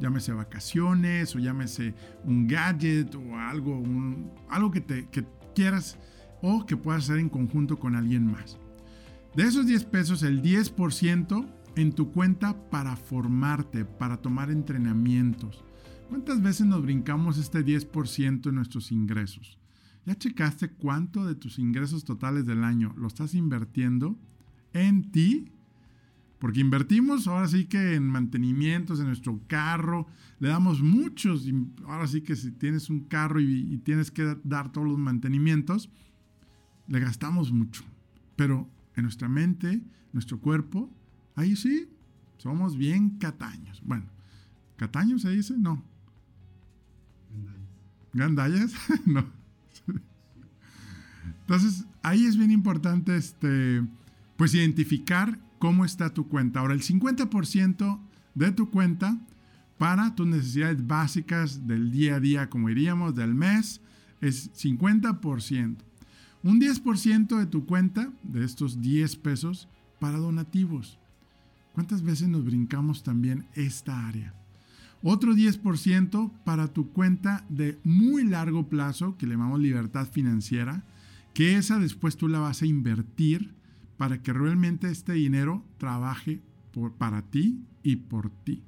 [0.00, 3.82] Llámese vacaciones o llámese un gadget o algo,
[4.48, 5.98] algo que, que quieras
[6.42, 8.58] o que puedas hacer en conjunto con alguien más.
[9.36, 15.64] De esos 10 pesos, el 10% en tu cuenta para formarte, para tomar entrenamientos.
[16.08, 19.58] ¿Cuántas veces nos brincamos este 10% en nuestros ingresos?
[20.06, 24.18] ¿Ya checaste cuánto de tus ingresos totales del año lo estás invirtiendo
[24.72, 25.50] en ti?
[26.38, 30.06] Porque invertimos ahora sí que en mantenimientos, en nuestro carro,
[30.40, 31.48] le damos muchos.
[31.86, 35.90] Ahora sí que si tienes un carro y, y tienes que dar todos los mantenimientos,
[36.86, 37.82] le gastamos mucho.
[38.36, 40.92] Pero en nuestra mente, nuestro cuerpo,
[41.34, 41.88] ahí sí,
[42.36, 43.80] somos bien cataños.
[43.82, 44.04] Bueno,
[44.76, 45.54] ¿cataños se dice?
[45.56, 45.82] No.
[48.12, 48.74] ¿Gandallas?
[49.06, 49.43] no.
[51.46, 53.82] Entonces, ahí es bien importante este,
[54.36, 56.60] pues identificar cómo está tu cuenta.
[56.60, 58.00] Ahora, el 50%
[58.34, 59.18] de tu cuenta
[59.78, 63.80] para tus necesidades básicas del día a día, como diríamos, del mes,
[64.20, 65.76] es 50%.
[66.42, 70.98] Un 10% de tu cuenta, de estos 10 pesos, para donativos.
[71.72, 74.34] ¿Cuántas veces nos brincamos también esta área?
[75.02, 80.84] Otro 10% para tu cuenta de muy largo plazo, que le llamamos libertad financiera,
[81.34, 83.54] que esa después tú la vas a invertir
[83.96, 86.40] para que realmente este dinero trabaje
[86.72, 88.62] por, para ti y por ti.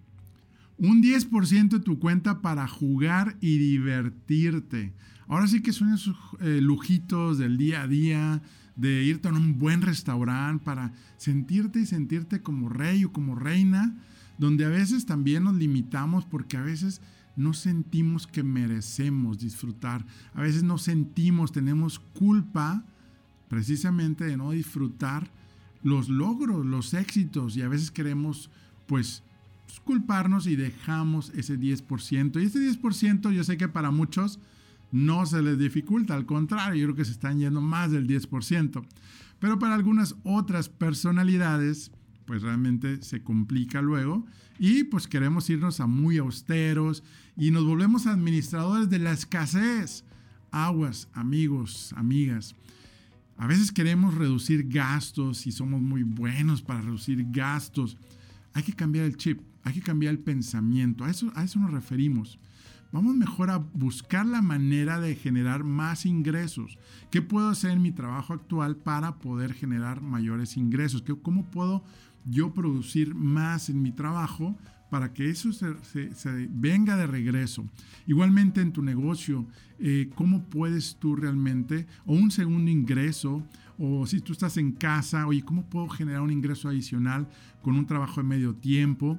[0.77, 4.93] Un 10% de tu cuenta para jugar y divertirte.
[5.27, 8.43] Ahora sí que son esos eh, lujitos del día a día,
[8.77, 13.97] de irte a un buen restaurante para sentirte y sentirte como rey o como reina,
[14.39, 17.01] donde a veces también nos limitamos porque a veces
[17.37, 22.85] no sentimos que merecemos disfrutar, a veces no sentimos, tenemos culpa
[23.49, 25.31] precisamente de no disfrutar
[25.83, 28.51] los logros, los éxitos y a veces queremos
[28.87, 29.22] pues
[29.85, 32.42] culparnos y dejamos ese 10%.
[32.42, 34.40] Y ese 10% yo sé que para muchos
[34.92, 38.85] no se les dificulta, al contrario, yo creo que se están yendo más del 10%.
[39.38, 41.90] Pero para algunas otras personalidades,
[42.27, 44.27] pues realmente se complica luego
[44.59, 47.03] y pues queremos irnos a muy austeros
[47.37, 50.05] y nos volvemos administradores de la escasez.
[50.51, 52.55] Aguas, amigos, amigas.
[53.37, 57.97] A veces queremos reducir gastos y somos muy buenos para reducir gastos.
[58.55, 59.41] Hay que cambiar el chip.
[59.62, 61.05] Hay que cambiar el pensamiento.
[61.05, 62.39] A eso, a eso nos referimos.
[62.93, 66.79] Vamos mejor a buscar la manera de generar más ingresos.
[67.11, 71.03] ¿Qué puedo hacer en mi trabajo actual para poder generar mayores ingresos?
[71.23, 71.85] ¿Cómo puedo
[72.27, 74.57] yo producir más en mi trabajo
[74.91, 75.75] para que eso se,
[76.51, 77.65] venga de regreso.
[78.07, 79.47] Igualmente en tu negocio,
[79.79, 83.43] eh, ¿cómo puedes tú realmente, o un segundo ingreso,
[83.79, 87.29] o si tú estás en casa, oye, ¿cómo puedo generar un ingreso adicional
[87.62, 89.19] con un trabajo de medio tiempo?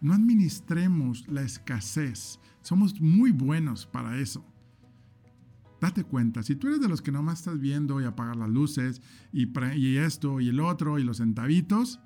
[0.00, 2.40] No administremos la escasez.
[2.62, 4.44] Somos muy buenos para eso.
[5.80, 9.02] Date cuenta, si tú eres de los que nomás estás viendo y apagar las luces
[9.32, 12.00] y, y esto y el otro y los centavitos,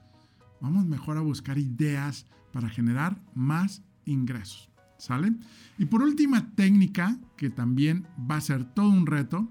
[0.66, 4.68] vamos mejor a buscar ideas para generar más ingresos.
[4.98, 5.32] ¿Sale?
[5.78, 9.48] Y por última técnica, que también va a ser todo un reto,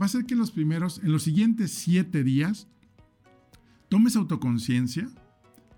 [0.00, 2.66] va a ser que en los primeros, en los siguientes siete días,
[3.88, 5.08] tomes autoconciencia,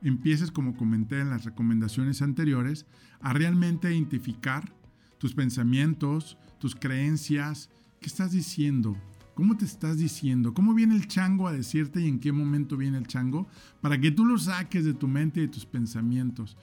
[0.01, 2.87] empieces, como comenté en las recomendaciones anteriores,
[3.21, 4.73] a realmente identificar
[5.19, 7.69] tus pensamientos, tus creencias,
[8.01, 8.97] qué estás diciendo,
[9.35, 12.99] cómo te estás diciendo, cómo viene el chango a decirte y en qué momento viene
[12.99, 13.47] el chango,
[13.81, 16.57] para que tú lo saques de tu mente y de tus pensamientos.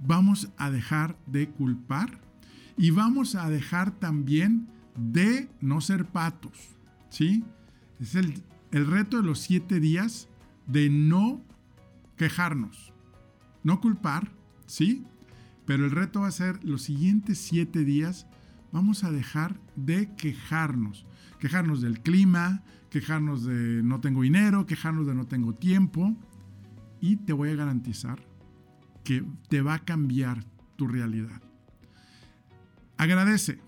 [0.00, 2.20] Vamos a dejar de culpar
[2.76, 6.58] y vamos a dejar también de no ser patos,
[7.10, 7.44] ¿sí?
[8.00, 10.28] Es el, el reto de los siete días
[10.66, 11.42] de no
[12.16, 12.92] quejarnos,
[13.62, 14.32] no culpar,
[14.66, 15.04] ¿sí?
[15.66, 18.26] Pero el reto va a ser los siguientes siete días,
[18.72, 21.06] vamos a dejar de quejarnos.
[21.40, 26.16] Quejarnos del clima, quejarnos de no tengo dinero, quejarnos de no tengo tiempo.
[27.00, 28.20] Y te voy a garantizar
[29.02, 30.44] que te va a cambiar
[30.76, 31.42] tu realidad.
[32.96, 33.58] Agradece.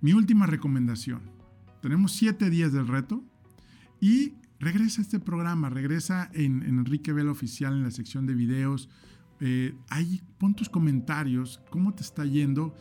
[0.00, 1.20] Mi última recomendación.
[1.80, 3.22] Tenemos siete días del reto
[4.00, 8.88] y regresa a este programa, regresa en, Enrique Vela Oficial en la sección de videos.
[9.40, 12.74] Eh, ahí pon tus comentarios, cómo te está yendo,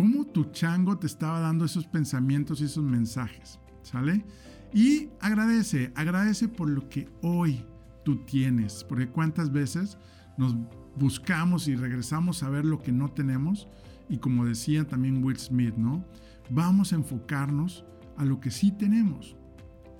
[0.00, 4.24] cómo tu chango te estaba dando esos pensamientos y esos mensajes, ¿sale?
[4.72, 7.66] Y agradece, agradece por lo que hoy
[8.02, 9.98] tú tienes, porque cuántas veces
[10.38, 10.56] nos
[10.96, 13.68] buscamos y regresamos a ver lo que no tenemos
[14.08, 16.02] y como decía también Will Smith, ¿no?
[16.48, 17.84] Vamos a enfocarnos
[18.16, 19.36] a lo que sí tenemos.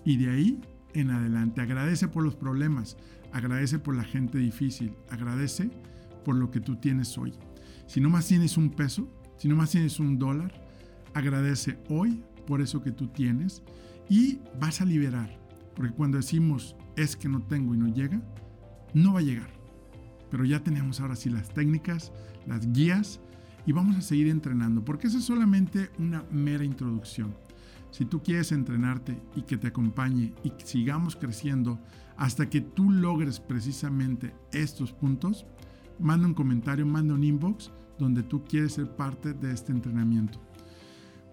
[0.06, 0.60] Y de ahí
[0.94, 2.96] en adelante, agradece por los problemas,
[3.32, 5.70] agradece por la gente difícil, agradece
[6.24, 7.34] por lo que tú tienes hoy.
[7.86, 9.10] Si no más tienes un peso,
[9.40, 10.52] si no más tienes un dólar,
[11.14, 13.62] agradece hoy por eso que tú tienes
[14.06, 15.40] y vas a liberar.
[15.74, 18.20] Porque cuando decimos es que no tengo y no llega,
[18.92, 19.48] no va a llegar.
[20.30, 22.12] Pero ya tenemos ahora sí las técnicas,
[22.46, 23.18] las guías
[23.64, 27.34] y vamos a seguir entrenando, porque eso es solamente una mera introducción.
[27.92, 31.80] Si tú quieres entrenarte y que te acompañe y sigamos creciendo
[32.18, 35.46] hasta que tú logres precisamente estos puntos,
[35.98, 40.40] manda un comentario, manda un inbox donde tú quieres ser parte de este entrenamiento.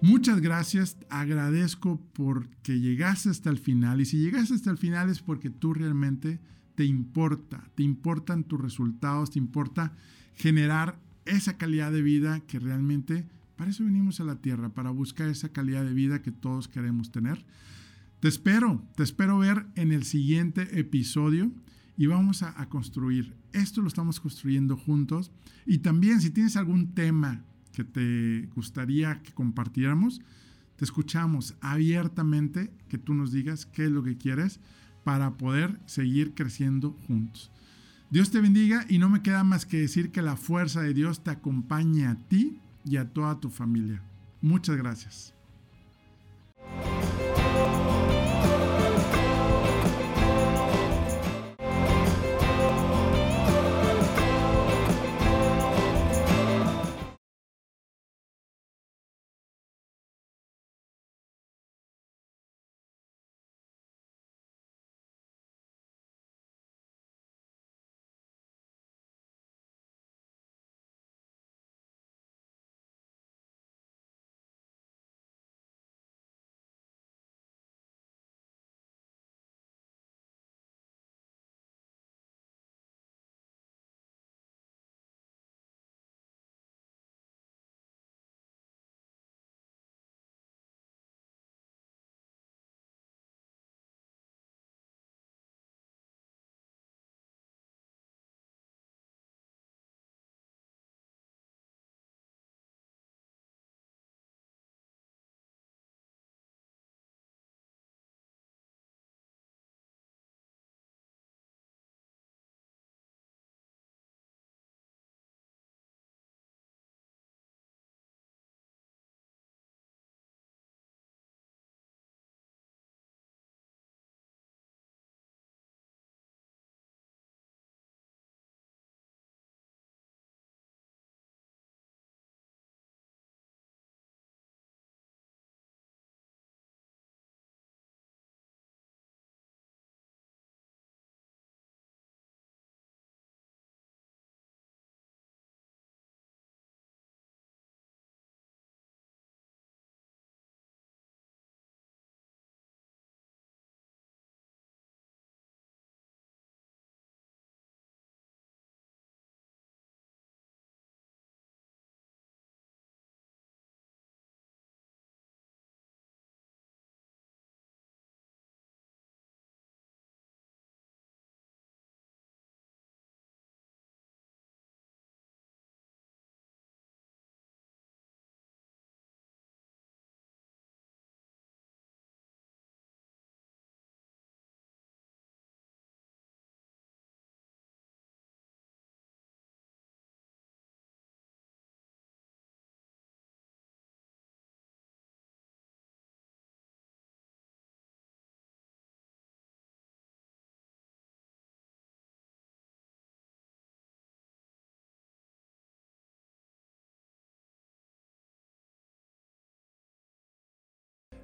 [0.01, 5.21] Muchas gracias, agradezco porque llegaste hasta el final y si llegaste hasta el final es
[5.21, 6.39] porque tú realmente
[6.75, 9.93] te importa, te importan tus resultados, te importa
[10.35, 15.29] generar esa calidad de vida que realmente, para eso venimos a la tierra, para buscar
[15.29, 17.43] esa calidad de vida que todos queremos tener.
[18.19, 21.51] Te espero, te espero ver en el siguiente episodio
[21.97, 23.36] y vamos a, a, construir.
[23.53, 25.31] Esto lo estamos construyendo juntos.
[25.65, 30.21] Y también si tienes algún tema que te gustaría que compartiéramos,
[30.75, 34.59] te escuchamos abiertamente, que tú nos digas qué es lo que quieres
[35.03, 37.51] para poder seguir creciendo juntos.
[38.09, 41.23] Dios te bendiga y no me queda más que decir que la fuerza de Dios
[41.23, 44.01] te acompañe a ti y a toda tu familia.
[44.41, 45.33] Muchas gracias.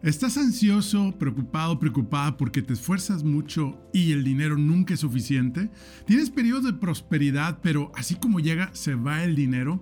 [0.04, 5.70] ¿Estás ansioso, preocupado, preocupada porque te esfuerzas mucho y el dinero nunca es suficiente?
[6.06, 9.82] ¿Tienes periodos de prosperidad, pero así como llega, se va el dinero?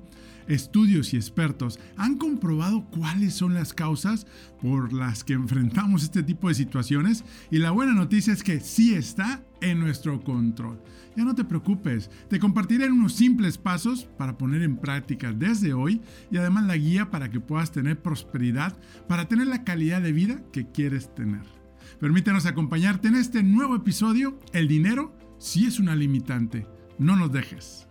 [0.54, 4.28] Estudios y expertos han comprobado cuáles son las causas
[4.62, 8.93] por las que enfrentamos este tipo de situaciones y la buena noticia es que sí
[8.93, 10.82] está en nuestro control.
[11.16, 16.02] Ya no te preocupes, te compartiré unos simples pasos para poner en práctica desde hoy
[16.32, 18.78] y además la guía para que puedas tener prosperidad,
[19.08, 21.43] para tener la calidad de vida que quieres tener.
[21.99, 26.68] Permítanos acompañarte en este nuevo episodio, El dinero sí es una limitante.
[26.97, 27.91] No nos dejes.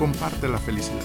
[0.00, 1.04] comparte la felicidad.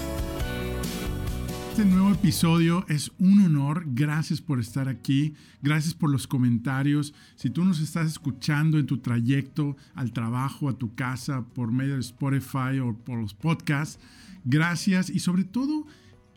[1.68, 3.84] Este nuevo episodio es un honor.
[3.88, 5.34] Gracias por estar aquí.
[5.60, 7.12] Gracias por los comentarios.
[7.34, 11.92] Si tú nos estás escuchando en tu trayecto al trabajo, a tu casa, por medio
[11.92, 14.02] de Spotify o por los podcasts,
[14.46, 15.10] gracias.
[15.10, 15.86] Y sobre todo,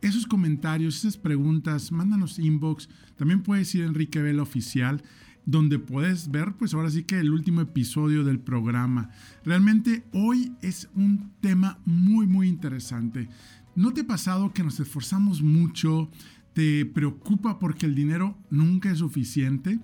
[0.01, 2.89] esos comentarios, esas preguntas, mándanos inbox.
[3.15, 5.01] También puedes ir a Enrique Vela Oficial
[5.45, 9.09] donde puedes ver, pues ahora sí que el último episodio del programa.
[9.43, 13.29] Realmente hoy es un tema muy, muy interesante.
[13.75, 16.09] ¿No te ha pasado que nos esforzamos mucho?
[16.53, 19.79] ¿Te preocupa porque el dinero nunca es suficiente?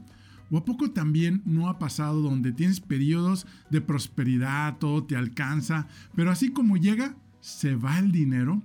[0.51, 5.87] ¿O a poco también no ha pasado donde tienes periodos de prosperidad, todo te alcanza,
[6.15, 8.61] pero así como llega, se va el dinero?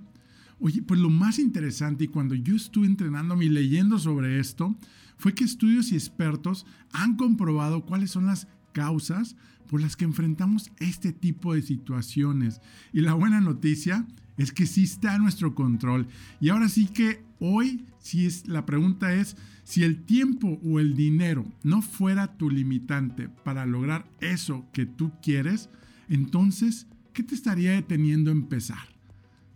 [0.59, 4.75] Oye, pues lo más interesante y cuando yo estuve entrenándome y leyendo sobre esto,
[5.21, 9.35] fue que estudios y expertos han comprobado cuáles son las causas
[9.67, 12.59] por las que enfrentamos este tipo de situaciones.
[12.91, 14.07] Y la buena noticia
[14.37, 16.07] es que sí está a nuestro control.
[16.39, 20.95] Y ahora sí que hoy, si es, la pregunta es, si el tiempo o el
[20.95, 25.69] dinero no fuera tu limitante para lograr eso que tú quieres,
[26.09, 28.95] entonces, ¿qué te estaría deteniendo empezar?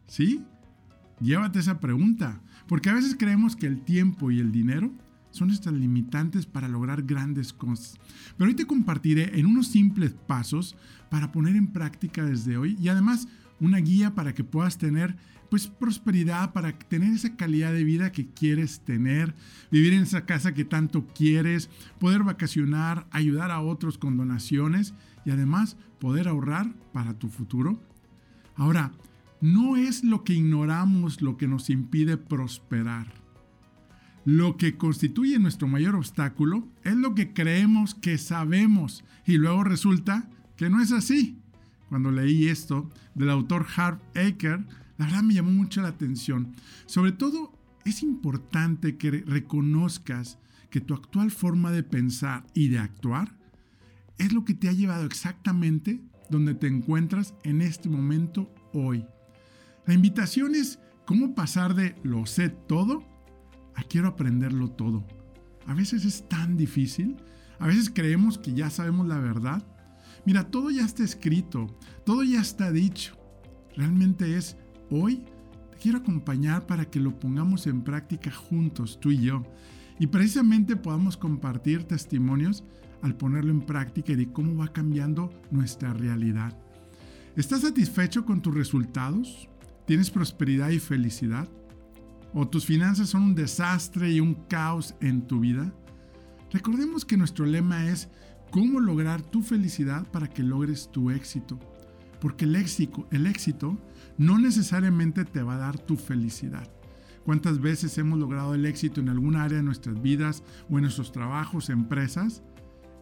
[0.05, 0.43] ¿Sí?
[1.20, 4.93] Llévate esa pregunta, porque a veces creemos que el tiempo y el dinero
[5.36, 8.00] son estas limitantes para lograr grandes cosas.
[8.38, 10.76] Pero hoy te compartiré en unos simples pasos
[11.10, 13.28] para poner en práctica desde hoy y además
[13.60, 15.16] una guía para que puedas tener
[15.50, 19.36] pues prosperidad, para tener esa calidad de vida que quieres tener,
[19.72, 21.70] vivir en esa casa que tanto quieres,
[22.00, 24.94] poder vacacionar, ayudar a otros con donaciones
[25.26, 27.80] y además poder ahorrar para tu futuro.
[28.56, 28.92] Ahora,
[29.42, 33.24] no es lo que ignoramos lo que nos impide prosperar
[34.26, 40.30] lo que constituye nuestro mayor obstáculo es lo que creemos que sabemos y luego resulta
[40.57, 41.39] que no es así.
[41.89, 44.65] Cuando leí esto del autor Harv Aker,
[44.97, 46.55] la verdad me llamó mucho la atención.
[46.88, 47.53] Sobre todo,
[47.86, 50.39] es importante que reconozcas
[50.71, 53.38] que tu actual forma de pensar y de actuar
[54.17, 56.01] es lo que te ha llevado exactamente
[56.32, 59.05] donde te encuentras en este momento hoy.
[59.86, 63.14] La invitación es cómo pasar de lo sé todo
[63.76, 65.05] a quiero aprenderlo todo.
[65.67, 67.17] A veces es tan difícil.
[67.59, 69.65] A veces creemos que ya sabemos la verdad.
[70.26, 71.67] Mira, todo ya está escrito,
[72.05, 73.15] todo ya está dicho.
[73.76, 74.57] Realmente es
[74.89, 75.23] hoy
[75.71, 79.43] te quiero acompañar para que lo pongamos en práctica juntos, tú y yo.
[79.99, 82.63] Y precisamente podamos compartir testimonios
[83.01, 86.57] al ponerlo en práctica y de cómo va cambiando nuestra realidad.
[87.36, 89.49] ¿Estás satisfecho con tus resultados?
[89.86, 91.47] ¿Tienes prosperidad y felicidad?
[92.38, 95.74] O tus finanzas son un desastre y un caos en tu vida?
[96.52, 98.10] Recordemos que nuestro lema es
[98.52, 101.58] cómo lograr tu felicidad para que logres tu éxito.
[102.20, 103.78] Porque el éxito, el éxito
[104.18, 106.70] no necesariamente te va a dar tu felicidad.
[107.24, 111.14] ¿Cuántas veces hemos logrado el éxito en alguna área de nuestras vidas o en nuestros
[111.14, 112.44] trabajos, empresas?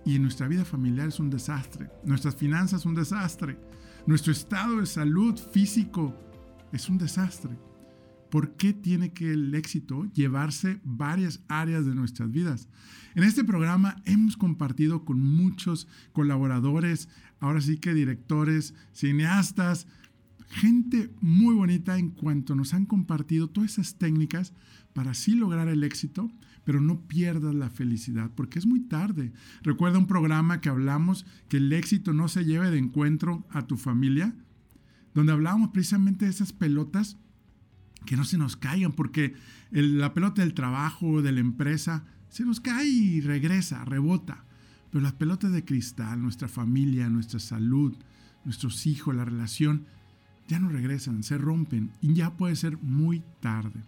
[0.05, 1.89] Y en nuestra vida familiar es un desastre.
[2.03, 3.57] Nuestras finanzas un desastre.
[4.05, 6.15] Nuestro estado de salud físico
[6.71, 7.57] es un desastre.
[8.33, 12.67] ¿Por qué tiene que el éxito llevarse varias áreas de nuestras vidas?
[13.13, 17.09] En este programa hemos compartido con muchos colaboradores,
[17.39, 19.85] ahora sí que directores, cineastas,
[20.47, 24.51] gente muy bonita en cuanto nos han compartido todas esas técnicas
[24.93, 26.31] para así lograr el éxito,
[26.63, 29.31] pero no pierdas la felicidad, porque es muy tarde.
[29.61, 33.77] Recuerda un programa que hablamos que el éxito no se lleve de encuentro a tu
[33.77, 34.35] familia,
[35.13, 37.19] donde hablábamos precisamente de esas pelotas
[38.05, 39.35] que no se nos caigan, porque
[39.71, 44.43] la pelota del trabajo, de la empresa, se nos cae y regresa, rebota.
[44.91, 47.95] Pero las pelotas de cristal, nuestra familia, nuestra salud,
[48.45, 49.85] nuestros hijos, la relación,
[50.47, 53.81] ya no regresan, se rompen y ya puede ser muy tarde.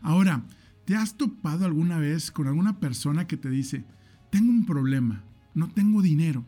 [0.00, 0.42] Ahora,
[0.84, 3.84] ¿te has topado alguna vez con alguna persona que te dice,
[4.30, 5.22] tengo un problema,
[5.54, 6.44] no tengo dinero?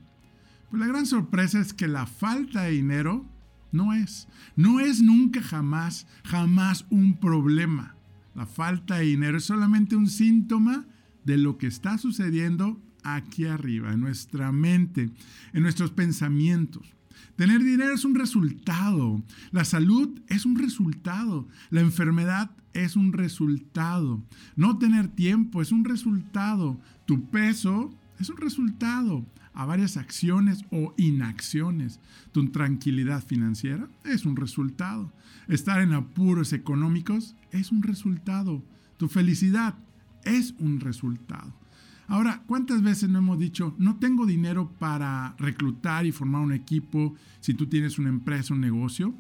[0.71, 3.27] Pues la gran sorpresa es que la falta de dinero
[3.73, 7.97] no es, no es nunca jamás, jamás un problema.
[8.35, 10.87] La falta de dinero es solamente un síntoma
[11.25, 15.11] de lo que está sucediendo aquí arriba, en nuestra mente,
[15.53, 16.95] en nuestros pensamientos.
[17.37, 19.23] Tener dinero es un resultado.
[19.51, 21.49] La salud es un resultado.
[21.71, 24.23] La enfermedad es un resultado.
[24.57, 26.79] No tener tiempo es un resultado.
[27.07, 31.99] Tu peso es un resultado a varias acciones o inacciones.
[32.33, 35.11] Tu tranquilidad financiera es un resultado.
[35.49, 38.63] Estar en apuros económicos es un resultado.
[38.99, 39.75] Tu felicidad
[40.25, 41.53] es un resultado.
[42.07, 47.15] Ahora, ¿cuántas veces no hemos dicho, no tengo dinero para reclutar y formar un equipo
[47.41, 49.15] si tú tienes una empresa, un negocio,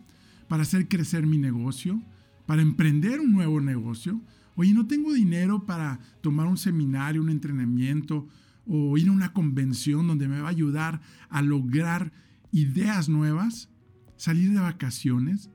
[0.48, 2.02] para hacer crecer mi negocio,
[2.46, 4.20] para emprender un nuevo negocio?
[4.56, 8.28] Oye, no tengo dinero para tomar un seminario, un entrenamiento
[8.72, 12.12] o ir a una convención donde me va a ayudar a lograr
[12.52, 13.68] ideas nuevas,
[14.16, 15.50] salir de vacaciones.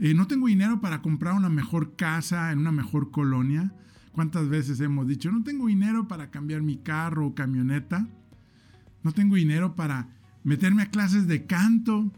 [0.00, 3.72] Eh, no tengo dinero para comprar una mejor casa en una mejor colonia.
[4.10, 8.08] ¿Cuántas veces hemos dicho, no tengo dinero para cambiar mi carro o camioneta?
[9.04, 10.08] No tengo dinero para
[10.42, 12.10] meterme a clases de canto.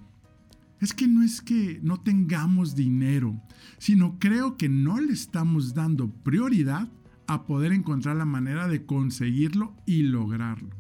[0.81, 3.39] Es que no es que no tengamos dinero,
[3.77, 6.89] sino creo que no le estamos dando prioridad
[7.33, 10.71] a poder encontrar la manera de conseguirlo y lograrlo.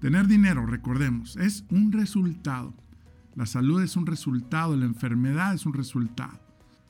[0.00, 2.74] Tener dinero, recordemos, es un resultado.
[3.36, 6.40] La salud es un resultado, la enfermedad es un resultado.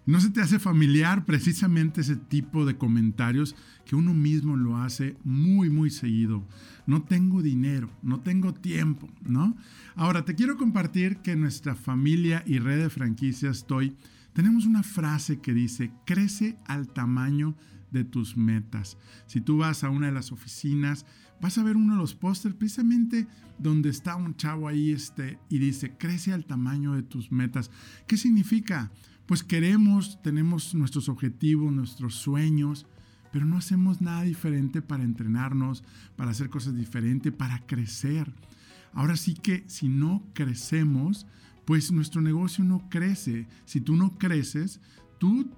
[0.07, 5.19] ¿No se te hace familiar precisamente ese tipo de comentarios que uno mismo lo hace
[5.23, 6.47] muy, muy seguido?
[6.87, 9.55] No tengo dinero, no tengo tiempo, ¿no?
[9.97, 13.97] Ahora, te quiero compartir que nuestra familia y red de franquicias estoy,
[14.33, 17.55] tenemos una frase que dice, crece al tamaño
[17.95, 18.99] de tus metas.
[19.27, 21.07] Si tú vas a una de las oficinas,
[21.41, 23.27] vas a ver uno de los pósters precisamente
[23.59, 27.71] donde está un chavo ahí este, y dice, crece al tamaño de tus metas.
[28.07, 28.91] ¿Qué significa?
[29.27, 32.87] pues queremos, tenemos nuestros objetivos, nuestros sueños,
[33.33, 35.83] pero no hacemos nada diferente para entrenarnos,
[36.17, 38.33] para hacer cosas diferentes, para crecer.
[38.93, 41.27] Ahora sí que si no crecemos,
[41.65, 43.49] pues nuestro negocio no crece.
[43.65, 44.81] Si tú no creces,
[45.19, 45.51] tú,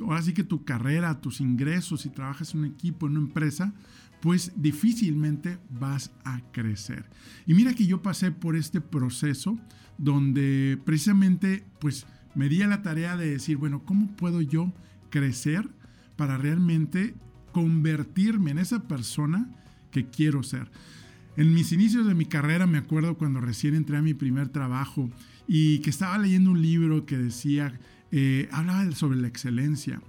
[0.00, 3.72] ahora sí que tu carrera, tus ingresos, si trabajas en un equipo, en una empresa,
[4.20, 7.06] pues difícilmente vas a crecer.
[7.46, 9.58] Y mira que yo pasé por este proceso
[9.98, 14.72] donde precisamente, pues, me di a la tarea de decir, bueno, ¿cómo puedo yo
[15.10, 15.68] crecer
[16.16, 17.14] para realmente
[17.52, 19.50] convertirme en esa persona
[19.90, 20.70] que quiero ser?
[21.36, 25.10] En mis inicios de mi carrera me acuerdo cuando recién entré a mi primer trabajo
[25.48, 27.78] y que estaba leyendo un libro que decía,
[28.12, 30.00] eh, hablaba sobre la excelencia.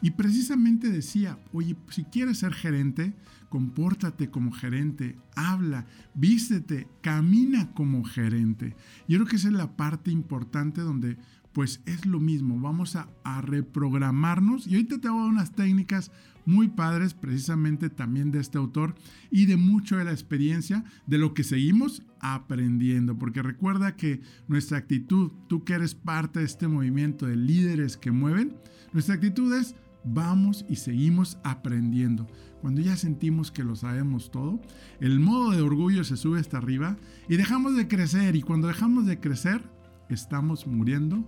[0.00, 3.14] Y precisamente decía, oye, si quieres ser gerente,
[3.48, 8.74] compórtate como gerente, habla, vístete, camina como gerente.
[9.06, 11.18] Yo creo que esa es la parte importante donde
[11.52, 13.08] pues es lo mismo, vamos a,
[13.42, 14.66] reprogramarnos.
[14.66, 16.10] Y ahorita te voy a dar unas técnicas
[16.44, 18.94] muy padres precisamente también de este autor
[19.30, 24.78] y de mucho de la experiencia de lo que seguimos aprendiendo, porque recuerda que nuestra
[24.78, 28.56] actitud, tú que eres parte de este movimiento de líderes que mueven,
[28.92, 29.74] nuestra actitud es
[30.04, 32.26] vamos y seguimos aprendiendo.
[32.60, 34.60] Cuando ya sentimos que lo sabemos todo,
[35.00, 36.96] el modo de orgullo se sube hasta arriba
[37.28, 38.36] y dejamos de crecer.
[38.36, 39.62] Y cuando dejamos de crecer,
[40.08, 41.24] estamos muriendo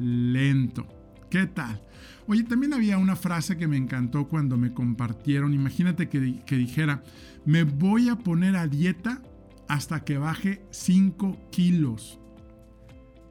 [0.00, 0.86] lento.
[1.30, 1.80] ¿Qué tal?
[2.26, 5.54] Oye, también había una frase que me encantó cuando me compartieron.
[5.54, 7.02] Imagínate que, que dijera,
[7.44, 9.22] me voy a poner a dieta
[9.68, 12.18] hasta que baje 5 kilos.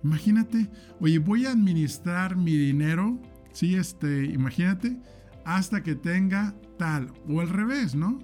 [0.04, 0.70] Imagínate,
[1.02, 3.20] oye, voy a administrar mi dinero,
[3.52, 4.98] sí, este, imagínate,
[5.44, 8.20] hasta que tenga tal, o al revés, ¿no?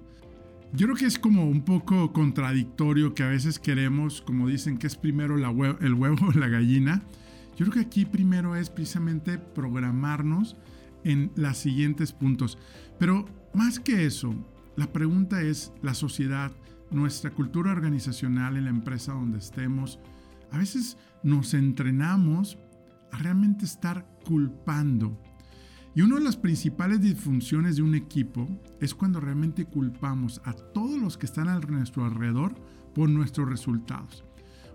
[0.72, 4.86] Yo creo que es como un poco contradictorio que a veces queremos, como dicen, que
[4.86, 7.02] es primero el huevo o la gallina.
[7.56, 10.56] Yo creo que aquí primero es precisamente programarnos
[11.04, 12.58] en los siguientes puntos.
[12.98, 14.34] Pero más que eso,
[14.76, 16.52] la pregunta es la sociedad,
[16.90, 19.98] nuestra cultura organizacional en la empresa donde estemos.
[20.50, 22.58] A veces nos entrenamos
[23.10, 25.18] a realmente estar culpando.
[25.94, 28.46] Y una de las principales disfunciones de un equipo
[28.82, 32.54] es cuando realmente culpamos a todos los que están a nuestro alrededor
[32.94, 34.22] por nuestros resultados.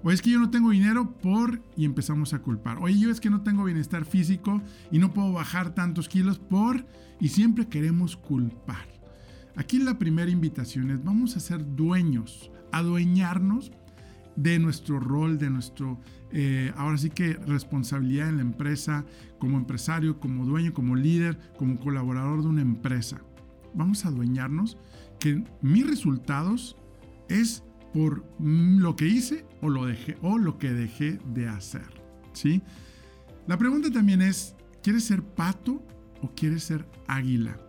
[0.04, 2.80] O es que yo no tengo dinero por y empezamos a culpar.
[2.80, 6.86] Oye, yo es que no tengo bienestar físico y no puedo bajar tantos kilos por
[7.20, 8.88] y siempre queremos culpar.
[9.56, 13.72] Aquí la primera invitación es vamos a ser dueños, adueñarnos
[14.36, 16.00] de nuestro rol, de nuestro,
[16.32, 19.06] eh, ahora sí que responsabilidad en la empresa,
[19.40, 23.22] como empresario, como dueño, como líder, como colaborador de una empresa.
[23.74, 24.78] Vamos a adueñarnos
[25.20, 26.78] que mis resultados
[27.30, 31.88] es por lo que hice o lo dejé o lo que dejé de hacer,
[32.34, 32.62] ¿sí?
[33.48, 35.86] La pregunta también es, ¿quieres ser pato
[36.22, 37.60] o quieres ser águila?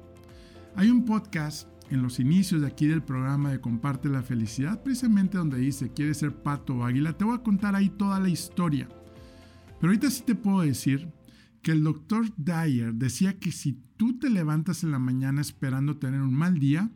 [0.76, 5.38] Hay un podcast en los inicios de aquí del programa de Comparte la Felicidad, precisamente
[5.38, 7.12] donde dice, ¿quieres ser pato o águila?
[7.12, 8.88] Te voy a contar ahí toda la historia.
[9.78, 11.12] Pero ahorita sí te puedo decir
[11.60, 16.22] que el doctor Dyer decía que si tú te levantas en la mañana esperando tener
[16.22, 16.90] un mal día,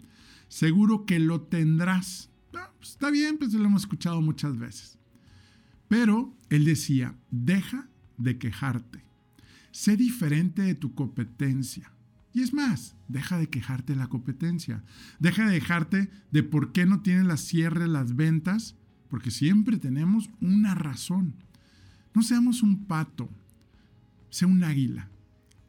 [0.49, 2.31] seguro que lo tendrás.
[2.57, 4.99] Ah, pues está bien, pues lo hemos escuchado muchas veces.
[5.89, 9.05] Pero él decía, deja de quejarte.
[9.71, 11.93] Sé diferente de tu competencia.
[12.33, 14.83] Y es más, deja de quejarte de la competencia.
[15.19, 18.75] Deja de dejarte de por qué no tienes las cierres, las ventas,
[19.09, 21.35] porque siempre tenemos una razón.
[22.15, 23.29] No seamos un pato,
[24.31, 25.09] sea un águila.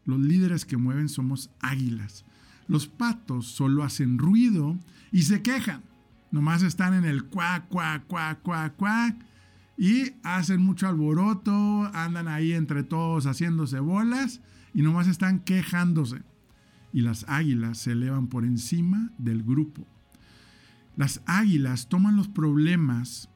[0.06, 2.26] Los líderes que mueven somos águilas.
[2.68, 4.78] Los patos solo hacen ruido
[5.12, 5.84] y se quejan.
[6.32, 9.16] Nomás están en el cuac, cuac, cuac, cuac, cuac
[9.78, 14.42] y hacen mucho alboroto, andan ahí entre todos haciéndose bolas
[14.74, 16.24] y nomás están quejándose.
[16.92, 19.86] Y las águilas se elevan por encima del grupo.
[20.96, 23.30] Las águilas toman los problemas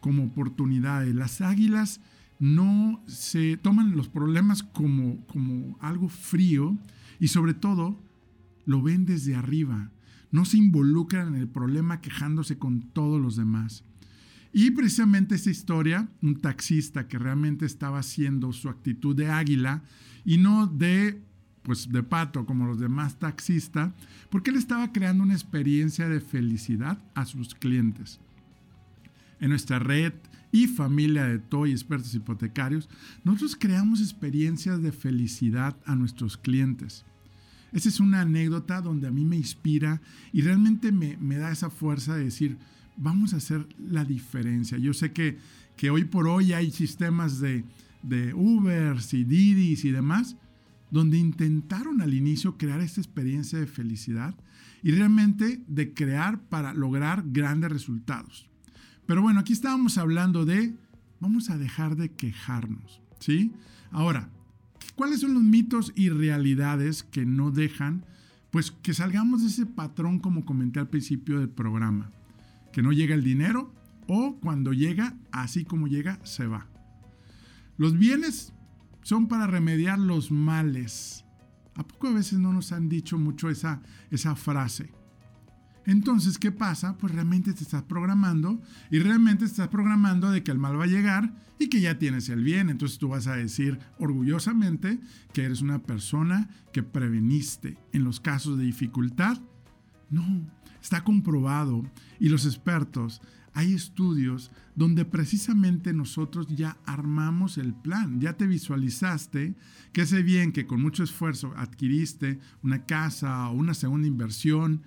[0.00, 1.14] como oportunidades.
[1.14, 2.00] Las águilas
[2.40, 6.76] no se toman los problemas como, como algo frío
[7.20, 7.96] y sobre todo
[8.66, 9.90] lo ven desde arriba.
[10.30, 13.84] No se involucran en el problema quejándose con todos los demás.
[14.52, 19.82] Y precisamente esta historia, un taxista que realmente estaba haciendo su actitud de águila
[20.24, 21.22] y no de
[21.62, 23.92] pues de pato como los demás taxistas,
[24.30, 28.20] porque él estaba creando una experiencia de felicidad a sus clientes.
[29.38, 30.14] En nuestra red
[30.50, 32.88] y familia de TOY expertos hipotecarios,
[33.22, 37.04] nosotros creamos experiencias de felicidad a nuestros clientes.
[37.72, 40.00] Esa es una anécdota donde a mí me inspira
[40.32, 42.56] y realmente me, me da esa fuerza de decir,
[42.96, 44.78] vamos a hacer la diferencia.
[44.78, 45.38] Yo sé que,
[45.76, 47.64] que hoy por hoy hay sistemas de,
[48.02, 50.36] de Ubers y Didis y demás,
[50.90, 54.34] donde intentaron al inicio crear esta experiencia de felicidad
[54.82, 58.48] y realmente de crear para lograr grandes resultados.
[59.06, 60.74] Pero bueno, aquí estábamos hablando de,
[61.20, 63.52] vamos a dejar de quejarnos, ¿sí?
[63.90, 64.30] Ahora,
[64.98, 68.04] ¿cuáles son los mitos y realidades que no dejan,
[68.50, 72.10] pues que salgamos de ese patrón como comenté al principio del programa?
[72.72, 73.74] que no llega el dinero
[74.06, 76.66] o cuando llega, así como llega, se va.
[77.76, 78.52] Los bienes
[79.02, 81.24] son para remediar los males.
[81.74, 84.92] ¿A poco a veces no nos han dicho mucho esa, esa frase?
[85.88, 86.98] Entonces, ¿qué pasa?
[86.98, 88.60] Pues realmente te estás programando
[88.90, 91.98] y realmente te estás programando de que el mal va a llegar y que ya
[91.98, 92.68] tienes el bien.
[92.68, 95.00] Entonces tú vas a decir orgullosamente
[95.32, 99.40] que eres una persona que preveniste en los casos de dificultad.
[100.10, 100.46] No,
[100.82, 101.84] Está comprobado
[102.20, 103.20] y los expertos,
[103.52, 109.56] hay estudios donde precisamente nosotros ya armamos el plan, ya te visualizaste
[109.92, 114.82] que ese bien que con mucho esfuerzo adquiriste, una casa o una segunda inversión,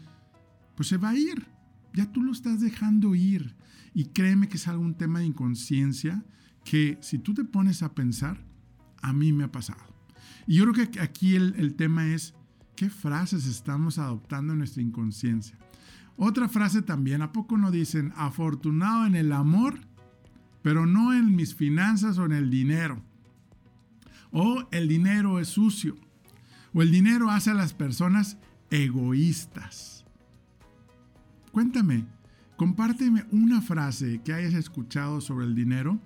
[0.81, 1.45] pues se va a ir.
[1.93, 3.55] Ya tú lo estás dejando ir.
[3.93, 6.25] Y créeme que es algún tema de inconsciencia
[6.65, 8.43] que si tú te pones a pensar,
[8.99, 9.83] a mí me ha pasado.
[10.47, 12.33] Y yo creo que aquí el, el tema es
[12.75, 15.55] qué frases estamos adoptando en nuestra inconsciencia.
[16.17, 19.81] Otra frase también, ¿a poco no dicen afortunado en el amor,
[20.63, 23.03] pero no en mis finanzas o en el dinero?
[24.31, 25.95] O el dinero es sucio.
[26.73, 28.39] O el dinero hace a las personas
[28.71, 30.00] egoístas.
[31.51, 32.05] Cuéntame,
[32.55, 35.99] compárteme una frase que hayas escuchado sobre el dinero.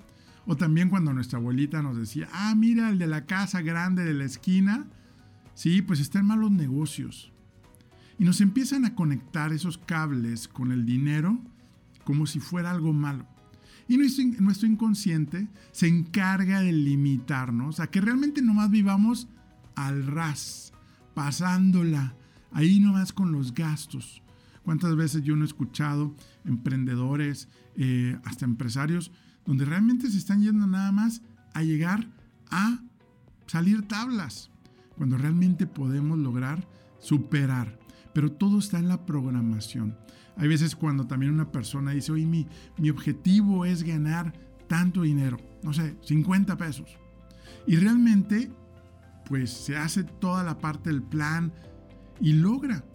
[0.48, 4.14] O también cuando nuestra abuelita nos decía, ah, mira, el de la casa grande de
[4.14, 4.86] la esquina.
[5.54, 7.32] Sí, pues está en malos negocios.
[8.20, 11.40] Y nos empiezan a conectar esos cables con el dinero
[12.04, 13.26] como si fuera algo malo.
[13.88, 19.28] Y nuestro, inconsciente se encarga de limitarnos a que realmente nomás vivamos
[19.76, 20.74] al ras,
[21.14, 22.16] pasándola,
[22.52, 24.24] ahí nomás con los gastos.
[24.66, 26.14] ¿Cuántas veces yo no he escuchado
[26.44, 29.12] emprendedores, eh, hasta empresarios,
[29.46, 31.22] donde realmente se están yendo nada más
[31.54, 32.08] a llegar
[32.52, 32.82] a
[33.48, 34.50] salir tablas,
[34.98, 36.68] cuando realmente podemos lograr
[37.00, 37.86] superar
[38.16, 39.98] pero todo está en la programación.
[40.38, 42.48] Hay veces cuando también una persona dice, oye, mi,
[42.78, 44.32] mi objetivo es ganar
[44.70, 46.98] tanto dinero, no sé, 50 pesos.
[47.68, 48.50] Y realmente,
[49.26, 51.52] pues se hace toda la parte del plan
[52.22, 52.86] y logra.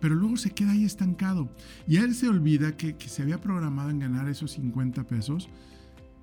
[0.00, 1.48] Pero luego se queda ahí estancado.
[1.86, 5.48] Y él se olvida que, se había programado en ganar esos 50 pesos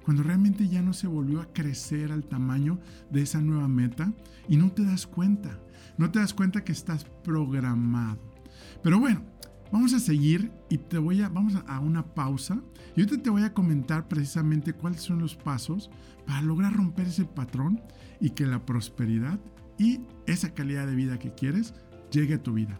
[0.03, 4.11] cuando realmente ya no se volvió a crecer al tamaño de esa nueva meta
[4.49, 5.59] y no te das cuenta,
[5.97, 8.19] no te das cuenta que estás programado.
[8.83, 9.23] Pero bueno,
[9.71, 12.61] vamos a seguir y te voy a, vamos a una pausa
[12.95, 15.89] y ahorita te voy a comentar precisamente cuáles son los pasos
[16.27, 17.81] para lograr romper ese patrón
[18.19, 19.39] y que la prosperidad
[19.77, 21.73] y esa calidad de vida que quieres
[22.11, 22.79] llegue a tu vida.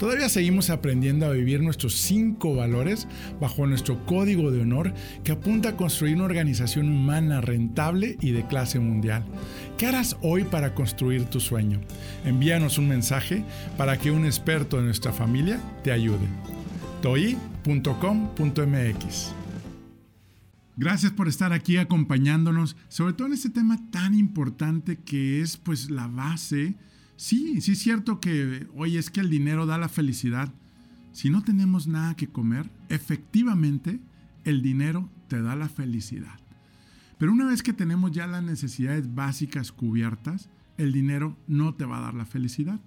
[0.00, 3.06] Todavía seguimos aprendiendo a vivir nuestros cinco valores
[3.38, 4.94] bajo nuestro código de honor
[5.24, 9.26] que apunta a construir una organización humana rentable y de clase mundial.
[9.76, 11.82] ¿Qué harás hoy para construir tu sueño?
[12.24, 13.44] Envíanos un mensaje
[13.76, 16.26] para que un experto de nuestra familia te ayude.
[17.02, 17.74] toi.com.mx
[20.78, 25.90] Gracias por estar aquí acompañándonos, sobre todo en este tema tan importante que es pues
[25.90, 26.76] la base
[27.20, 30.54] Sí, sí es cierto que, oye, es que el dinero da la felicidad.
[31.12, 34.00] Si no tenemos nada que comer, efectivamente,
[34.44, 36.40] el dinero te da la felicidad.
[37.18, 40.48] Pero una vez que tenemos ya las necesidades básicas cubiertas,
[40.78, 42.80] el dinero no te va a dar la felicidad.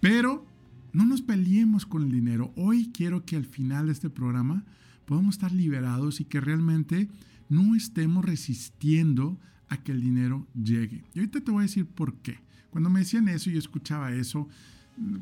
[0.00, 0.44] Pero
[0.92, 2.52] no nos peleemos con el dinero.
[2.56, 4.64] Hoy quiero que al final de este programa
[5.04, 7.08] podamos estar liberados y que realmente
[7.48, 9.38] no estemos resistiendo
[9.68, 11.04] a que el dinero llegue.
[11.14, 12.43] Y ahorita te voy a decir por qué.
[12.74, 14.48] Cuando me decían eso y escuchaba eso,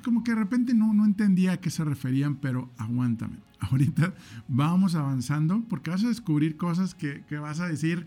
[0.03, 3.37] como que de repente no, no entendía a qué se referían, pero aguántame.
[3.61, 4.15] Ahorita
[4.49, 8.07] vamos avanzando porque vas a descubrir cosas que, que vas a decir,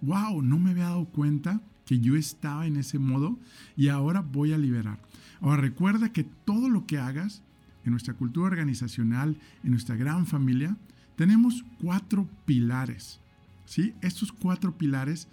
[0.00, 3.38] wow, no me había dado cuenta que yo estaba en ese modo
[3.76, 4.98] y ahora voy a liberar.
[5.42, 7.42] Ahora recuerda que todo lo que hagas
[7.84, 10.78] en nuestra cultura organizacional, en nuestra gran familia,
[11.14, 13.20] tenemos cuatro pilares.
[13.66, 13.92] ¿sí?
[14.00, 15.28] Estos cuatro pilares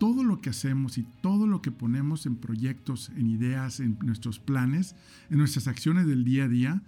[0.00, 4.38] todo lo que hacemos y todo lo que ponemos en proyectos, en ideas, en nuestros
[4.38, 4.96] planes,
[5.28, 6.82] en nuestras acciones del día a día,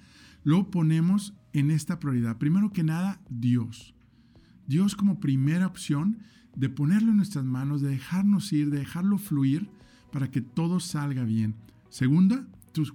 [0.44, 2.38] lo ponemos en esta prioridad.
[2.38, 3.94] Primero que nada, Dios.
[4.66, 6.20] Dios como primera opción
[6.56, 9.68] de ponerlo en nuestras manos, de dejarnos ir, de dejarlo fluir
[10.10, 11.54] para que todo salga bien.
[11.90, 12.46] Segunda,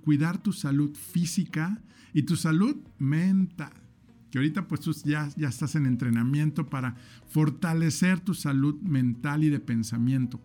[0.03, 1.80] cuidar tu salud física
[2.11, 3.87] y tu salud mental
[4.30, 6.95] que ahorita pues tú ya, ya estás en entrenamiento para
[7.28, 10.41] fortalecer tu salud mental y de pensamiento.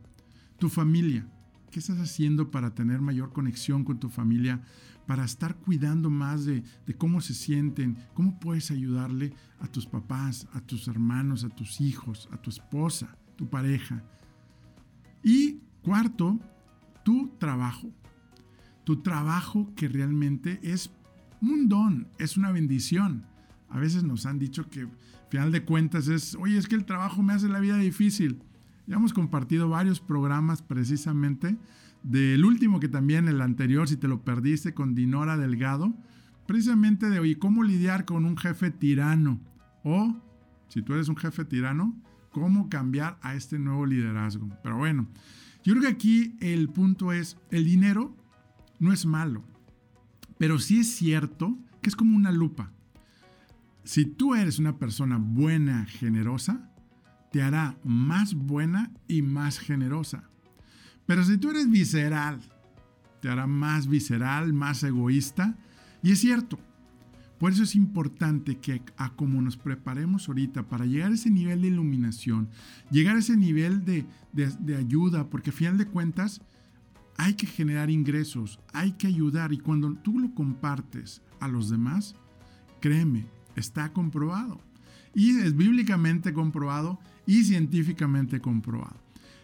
[0.58, 1.26] Tu familia,
[1.70, 4.62] ¿qué estás haciendo para tener mayor conexión con tu familia?
[5.06, 10.46] Para estar cuidando más de, de cómo se sienten, cómo puedes ayudarle a tus papás,
[10.52, 14.04] a tus hermanos, a tus hijos, a tu esposa, tu pareja.
[15.24, 16.38] Y cuarto,
[17.04, 17.92] tu trabajo.
[18.84, 20.90] Tu trabajo que realmente es
[21.40, 23.26] un don, es una bendición.
[23.72, 24.86] A veces nos han dicho que,
[25.30, 28.42] final de cuentas, es, oye, es que el trabajo me hace la vida difícil.
[28.86, 31.56] Ya hemos compartido varios programas precisamente,
[32.02, 35.94] del último que también, el anterior, si te lo perdiste, con Dinora Delgado,
[36.46, 39.40] precisamente de, oye, cómo lidiar con un jefe tirano.
[39.84, 40.20] O,
[40.68, 41.96] si tú eres un jefe tirano,
[42.30, 44.50] cómo cambiar a este nuevo liderazgo.
[44.62, 45.08] Pero bueno,
[45.64, 48.14] yo creo que aquí el punto es, el dinero
[48.80, 49.42] no es malo,
[50.36, 52.71] pero sí es cierto que es como una lupa
[53.84, 56.70] si tú eres una persona buena, generosa,
[57.32, 60.24] te hará más buena y más generosa.
[61.06, 62.40] Pero si tú eres visceral,
[63.20, 65.56] te hará más visceral, más egoísta.
[66.02, 66.58] Y es cierto.
[67.38, 71.62] Por eso es importante que a como nos preparemos ahorita para llegar a ese nivel
[71.62, 72.48] de iluminación,
[72.88, 76.40] llegar a ese nivel de, de ayuda, porque a final de cuentas
[77.16, 82.14] hay que generar ingresos, hay que ayudar y cuando tú lo compartes a los demás,
[82.80, 83.26] créeme,
[83.56, 84.60] Está comprobado.
[85.14, 89.00] Y es bíblicamente comprobado y científicamente comprobado.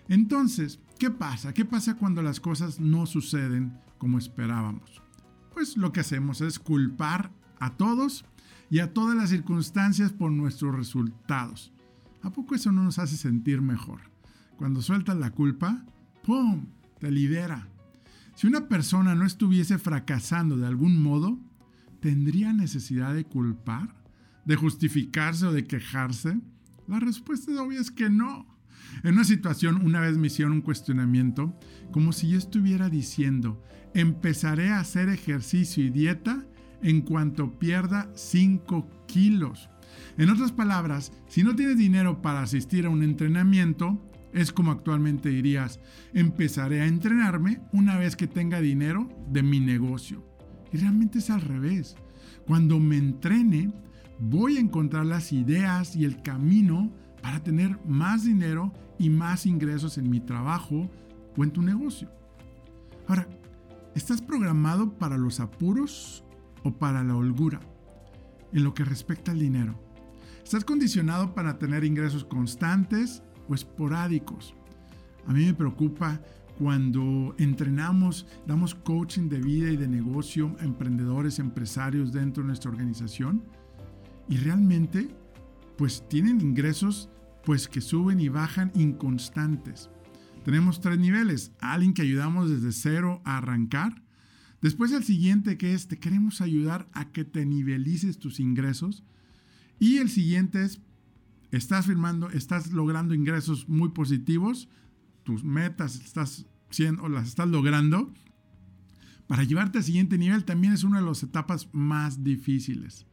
[0.08, 1.52] Entonces, ¿qué pasa?
[1.52, 5.02] ¿Qué pasa cuando las cosas no suceden como esperábamos?
[5.52, 7.30] Pues lo que hacemos es culpar
[7.60, 8.24] a todos
[8.70, 11.72] y a todas las circunstancias por nuestros resultados.
[12.22, 14.00] ¿A poco eso no nos hace sentir mejor?
[14.56, 15.84] Cuando sueltas la culpa,
[16.24, 16.66] ¡pum!
[16.98, 17.68] Te libera.
[18.34, 21.38] Si una persona no estuviese fracasando de algún modo,
[22.00, 23.94] ¿tendría necesidad de culpar?
[24.48, 26.40] De justificarse o de quejarse?
[26.88, 28.58] La respuesta es obvia es que no.
[29.04, 31.54] En una situación, una vez me hicieron un cuestionamiento,
[31.92, 36.46] como si yo estuviera diciendo, empezaré a hacer ejercicio y dieta
[36.82, 39.68] en cuanto pierda 5 kilos.
[40.16, 45.28] En otras palabras, si no tienes dinero para asistir a un entrenamiento, es como actualmente
[45.28, 45.78] dirías,
[46.14, 50.26] empezaré a entrenarme una vez que tenga dinero de mi negocio.
[50.72, 51.96] Y realmente es al revés.
[52.46, 53.72] Cuando me entrene,
[54.18, 56.90] voy a encontrar las ideas y el camino
[57.22, 60.90] para tener más dinero y más ingresos en mi trabajo
[61.36, 62.10] o en tu negocio.
[63.06, 63.28] Ahora,
[63.94, 66.24] ¿estás programado para los apuros
[66.64, 67.60] o para la holgura
[68.52, 69.78] en lo que respecta al dinero?
[70.42, 74.54] ¿Estás condicionado para tener ingresos constantes o esporádicos?
[75.26, 76.20] A mí me preocupa
[76.58, 82.70] cuando entrenamos, damos coaching de vida y de negocio a emprendedores, empresarios dentro de nuestra
[82.70, 83.44] organización
[84.28, 85.08] y realmente
[85.76, 87.08] pues tienen ingresos
[87.44, 89.88] pues que suben y bajan inconstantes.
[90.44, 91.52] Tenemos tres niveles.
[91.60, 94.02] Alguien que ayudamos desde cero a arrancar.
[94.60, 99.04] Después el siguiente que es, te queremos ayudar a que te nivelices tus ingresos.
[99.78, 100.80] Y el siguiente es,
[101.50, 104.68] estás firmando, estás logrando ingresos muy positivos,
[105.22, 108.12] tus metas estás siendo, las estás logrando.
[109.26, 113.07] Para llevarte al siguiente nivel también es una de las etapas más difíciles.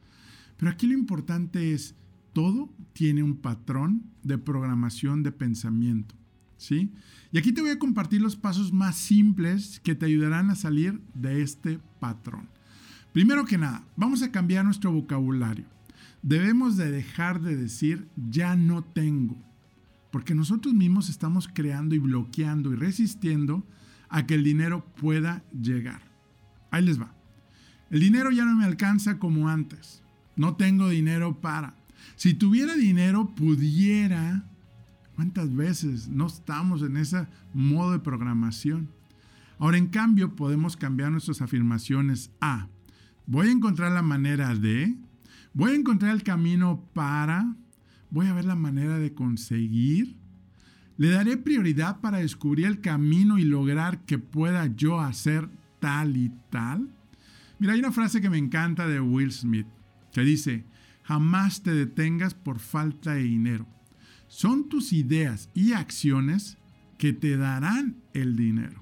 [0.58, 1.96] Pero aquí lo importante es,
[2.34, 6.16] todo tiene un patrón de programación de pensamiento.
[6.58, 6.92] ¿sí?
[7.32, 11.02] Y aquí te voy a compartir los pasos más simples que te ayudarán a salir
[11.14, 12.50] de este patrón.
[13.14, 15.66] Primero que nada, vamos a cambiar nuestro vocabulario.
[16.22, 19.38] Debemos de dejar de decir ya no tengo,
[20.12, 23.66] porque nosotros mismos estamos creando y bloqueando y resistiendo
[24.10, 26.02] a que el dinero pueda llegar.
[26.72, 27.14] Ahí les va.
[27.90, 30.02] El dinero ya no me alcanza como antes.
[30.36, 31.76] No tengo dinero para.
[32.16, 34.44] Si tuviera dinero, pudiera.
[35.16, 38.90] ¿Cuántas veces no estamos en ese modo de programación?
[39.60, 42.68] Ahora, en cambio, podemos cambiar nuestras afirmaciones a
[43.28, 44.96] voy a encontrar la manera de,
[45.54, 47.56] voy a encontrar el camino para,
[48.10, 50.16] voy a ver la manera de conseguir,
[50.98, 56.32] le daré prioridad para descubrir el camino y lograr que pueda yo hacer tal y
[56.50, 56.90] tal.
[57.60, 59.68] Mira, hay una frase que me encanta de Will Smith
[60.16, 60.64] que dice,
[61.04, 63.68] jamás te detengas por falta de dinero.
[64.30, 66.58] Son tus ideas y acciones
[66.98, 68.82] que te darán el dinero.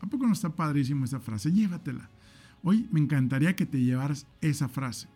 [0.00, 1.52] ¿A poco no está padrísimo esa frase?
[1.52, 2.10] Llévatela.
[2.64, 5.06] Hoy me encantaría que te llevaras esa frase.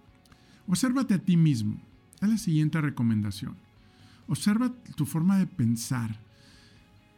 [0.69, 1.83] Obsérvate a ti mismo.
[2.23, 3.57] Es la siguiente recomendación.
[4.29, 6.21] Observa tu forma de pensar.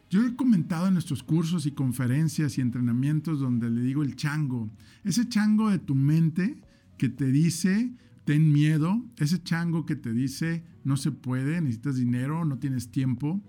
[0.09, 4.71] Yo he comentado en nuestros cursos y conferencias y entrenamientos donde le digo el chango.
[5.03, 6.57] Ese chango de tu mente
[6.97, 7.91] que te dice
[8.29, 13.41] ten miedo, ese chango que te dice no se puede, necesitas dinero, no tienes tiempo.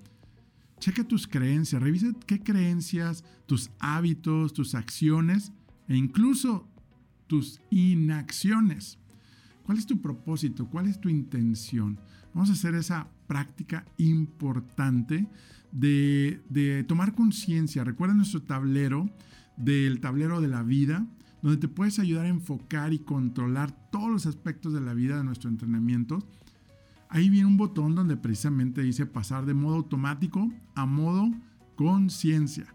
[0.79, 5.53] Checa tus creencias, revisa qué creencias, tus hábitos, tus acciones
[5.87, 6.67] e incluso
[7.27, 8.99] tus inacciones.
[9.65, 10.67] ¿Cuál es tu propósito?
[10.71, 12.01] ¿Cuál es tu intención?
[12.33, 15.29] Vamos a hacer esa práctica importante
[15.73, 17.85] de, de tomar conciencia.
[17.85, 19.11] Recuerda nuestro tablero
[19.59, 21.07] del tablero de la vida
[21.43, 25.25] donde te puedes ayudar a enfocar y controlar todos los aspectos de la vida de
[25.25, 26.19] nuestro entrenamiento.
[27.09, 31.31] Ahí viene un botón donde precisamente dice pasar de modo automático a modo
[31.77, 32.75] conciencia.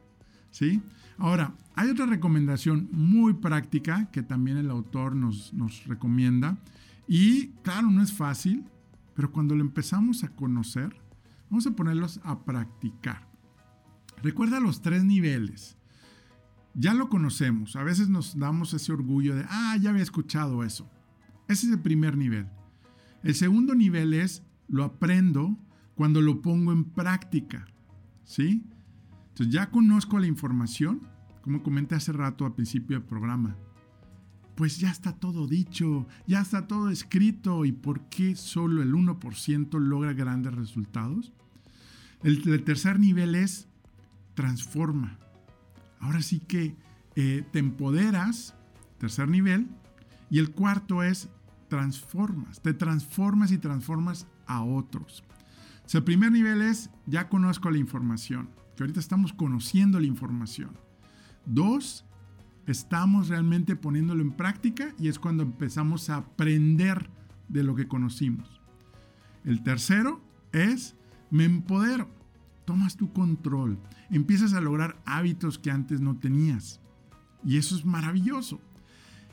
[0.51, 0.81] ¿Sí?
[1.17, 6.57] Ahora, hay otra recomendación muy práctica que también el autor nos, nos recomienda.
[7.07, 8.65] Y claro, no es fácil,
[9.15, 10.95] pero cuando lo empezamos a conocer,
[11.49, 13.27] vamos a ponerlos a practicar.
[14.23, 15.77] Recuerda los tres niveles
[16.75, 17.75] ya lo conocemos.
[17.75, 20.89] A veces nos damos ese orgullo de, ah, ya había escuchado eso.
[21.47, 22.47] Ese es el primer nivel.
[23.23, 25.57] El segundo nivel es, lo aprendo
[25.95, 27.65] cuando lo pongo en práctica.
[28.25, 28.63] ¿Sí?
[29.29, 31.01] Entonces ya conozco la información,
[31.41, 33.55] como comenté hace rato al principio del programa.
[34.55, 37.65] Pues ya está todo dicho, ya está todo escrito.
[37.65, 41.31] ¿Y por qué solo el 1% logra grandes resultados?
[42.23, 43.67] el tercer nivel es
[44.33, 45.19] transforma
[46.05, 46.75] ahora sí que
[47.15, 48.53] eh, te empoderas,
[48.99, 49.67] tercer nivel,
[50.29, 51.29] y el cuarto es
[51.67, 55.23] transformas, te transformas y transformas a otros.
[55.91, 60.77] el primer nivel es ya conozco la información, que ahorita estamos conociendo la información.
[61.45, 62.05] Dos,
[62.67, 67.09] estamos realmente poniéndolo en práctica y es cuando empezamos a aprender
[67.47, 68.61] de lo que conocimos.
[69.43, 70.95] El tercero es
[71.31, 72.14] me empodero
[72.65, 76.81] tomas tu control, empiezas a lograr hábitos que antes no tenías.
[77.43, 78.59] Y eso es maravilloso.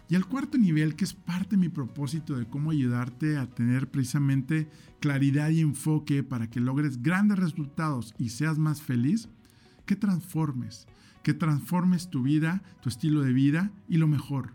[0.09, 3.91] Y el cuarto nivel, que es parte de mi propósito de cómo ayudarte a tener
[3.91, 4.69] precisamente
[5.01, 9.31] claridad y enfoque para que logres grandes resultados y seas más feliz,
[9.87, 10.87] que transformes,
[11.23, 14.55] que transformes tu vida, tu estilo de vida y lo mejor,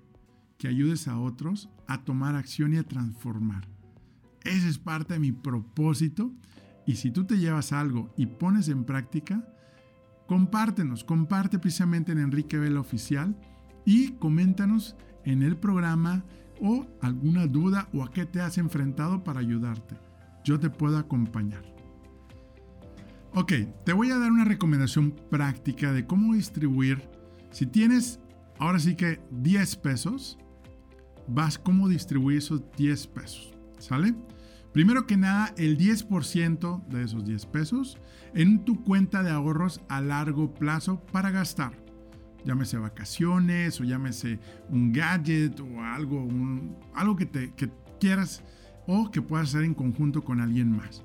[0.60, 3.68] que ayudes a otros a tomar acción y a transformar.
[4.44, 6.32] Ese es parte de mi propósito
[6.88, 9.46] y si tú te llevas algo y pones en práctica,
[10.26, 13.36] compártenos, comparte precisamente en Enrique Vela Oficial
[13.86, 16.24] y coméntanos en el programa
[16.62, 19.98] o alguna duda o a qué te has enfrentado para ayudarte.
[20.46, 21.64] Yo te puedo acompañar.
[23.34, 23.52] Ok,
[23.84, 27.10] te voy a dar una recomendación práctica de cómo distribuir.
[27.52, 28.22] Si tienes
[28.60, 30.38] ahora sí que 10 pesos,
[31.28, 33.54] vas cómo distribuir esos 10 pesos.
[33.78, 34.16] ¿Sale?
[34.78, 37.98] Primero que nada, el 10% de esos 10 pesos
[38.36, 41.74] en tu cuenta de ahorros a largo plazo para gastar.
[42.46, 46.28] Llámese vacaciones o llámese un gadget o algo,
[46.94, 48.44] algo que, que quieras
[48.86, 51.02] o que puedas hacer en conjunto con alguien más.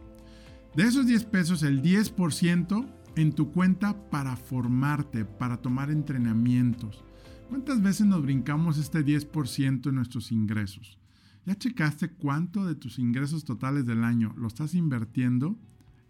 [0.76, 7.02] De esos 10 pesos, el 10% en tu cuenta para formarte, para tomar entrenamientos.
[7.48, 10.98] ¿Cuántas veces nos brincamos este 10% en nuestros ingresos?
[11.44, 15.58] ¿Ya checaste cuánto de tus ingresos totales del año lo estás invirtiendo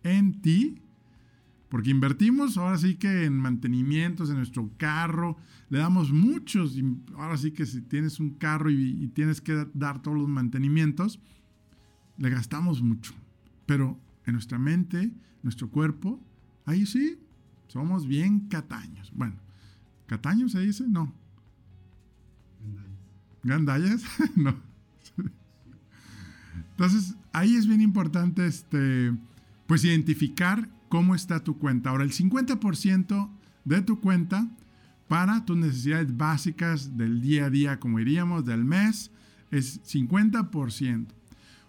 [0.03, 0.83] en ti?
[1.71, 5.39] Porque invertimos ahora sí que en mantenimientos, en nuestro carro,
[5.71, 6.77] le damos muchos.
[7.15, 11.19] Ahora sí que si tienes un carro y, tienes que dar todos los mantenimientos,
[12.19, 13.15] le gastamos mucho.
[13.65, 16.23] Pero en nuestra mente, nuestro cuerpo,
[16.67, 17.19] ahí sí,
[17.69, 19.11] somos bien cataños.
[19.15, 19.37] Bueno,
[20.05, 20.87] ¿cataños se dice?
[20.87, 21.15] No.
[23.45, 24.05] ¿Gandallas?
[24.37, 24.72] no.
[26.83, 29.15] Entonces, ahí es bien importante este,
[29.69, 31.91] pues identificar cómo está tu cuenta.
[31.91, 33.31] Ahora, el 50%
[33.65, 34.51] de tu cuenta
[35.07, 39.13] para tus necesidades básicas del día a día, como diríamos, del mes,
[39.53, 41.07] es 50%.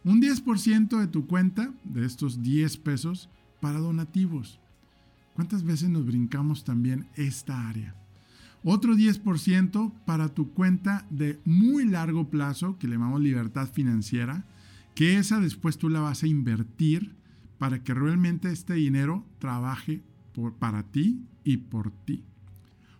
[0.03, 3.30] Un 10% de tu cuenta, de estos 10 pesos,
[3.61, 4.59] para donativos.
[5.36, 7.93] ¿Cuántas veces nos brincamos también esta área?
[8.64, 14.43] Otro 10% para tu cuenta de muy largo plazo, que le llamamos libertad financiera,
[14.96, 17.16] que esa después tú la vas a invertir
[17.58, 22.24] para que realmente este dinero trabaje por, para ti y por ti.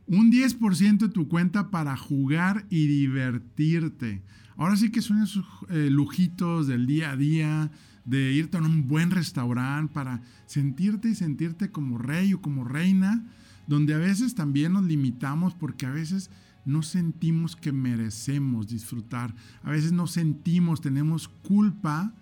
[0.06, 4.22] Un 10% de tu cuenta para jugar y divertirte.
[4.58, 7.72] Ahora sí que son esos eh, lujitos del día a día,
[8.06, 13.26] de irte a un buen restaurante para sentirte y sentirte como rey o como reina,
[13.68, 16.30] donde a veces también nos limitamos porque a veces
[16.66, 19.36] no sentimos que merecemos disfrutar.
[19.64, 22.14] A veces no sentimos, tenemos culpa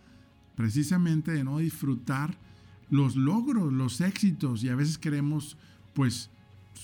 [0.55, 2.37] precisamente de no disfrutar
[2.89, 5.57] los logros, los éxitos y a veces queremos
[5.93, 6.29] pues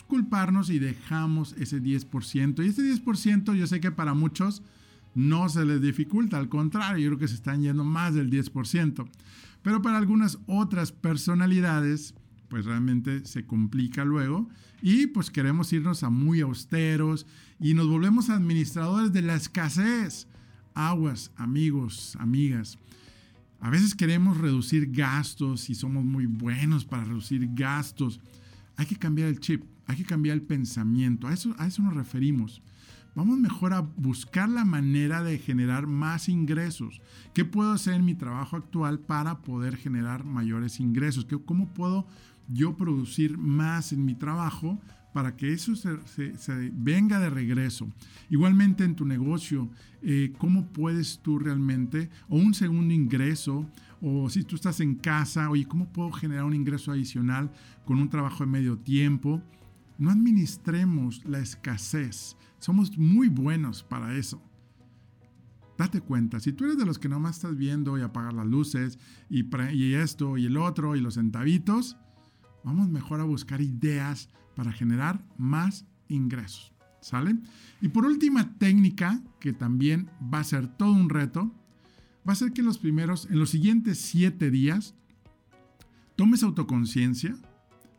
[0.07, 2.63] culparnos y dejamos ese 10%.
[2.63, 4.61] Y ese 10% yo sé que para muchos
[5.15, 9.07] no se les dificulta, al contrario, yo creo que se están yendo más del 10%.
[9.63, 12.13] Pero para algunas otras personalidades,
[12.49, 14.49] pues realmente se complica luego
[14.81, 17.25] y pues queremos irnos a muy austeros
[17.59, 20.27] y nos volvemos administradores de la escasez.
[20.73, 22.77] Aguas, amigos, amigas.
[23.59, 28.19] A veces queremos reducir gastos y somos muy buenos para reducir gastos.
[28.75, 31.27] Hay que cambiar el chip, hay que cambiar el pensamiento.
[31.27, 32.61] A eso, a eso nos referimos.
[33.15, 37.01] Vamos mejor a buscar la manera de generar más ingresos.
[37.33, 41.25] ¿Qué puedo hacer en mi trabajo actual para poder generar mayores ingresos?
[41.45, 42.05] ¿Cómo puedo
[42.47, 44.79] yo producir más en mi trabajo
[45.13, 45.97] para que eso se,
[46.73, 47.87] venga de regreso.
[48.29, 49.67] Igualmente en tu negocio,
[50.03, 53.67] eh, ¿cómo puedes tú realmente, o un segundo ingreso,
[53.99, 57.51] o si tú estás en casa, oye, ¿cómo puedo generar un ingreso adicional
[57.85, 59.41] con un trabajo de medio tiempo?
[59.97, 62.37] No administremos la escasez.
[62.59, 64.39] Somos muy buenos para eso.
[65.77, 68.99] Date cuenta, si tú eres de los que nomás estás viendo y apagar las luces
[69.29, 71.97] y, y esto y el otro y los centavitos,
[72.67, 76.73] vamos mejor a buscar ideas para generar más ingresos.
[76.99, 77.37] ¿Sale?
[77.79, 81.53] Y por última técnica, que también va a ser todo un reto,
[82.27, 84.95] va a ser que los primeros, en los siguientes siete días,
[86.17, 87.37] tomes autoconciencia,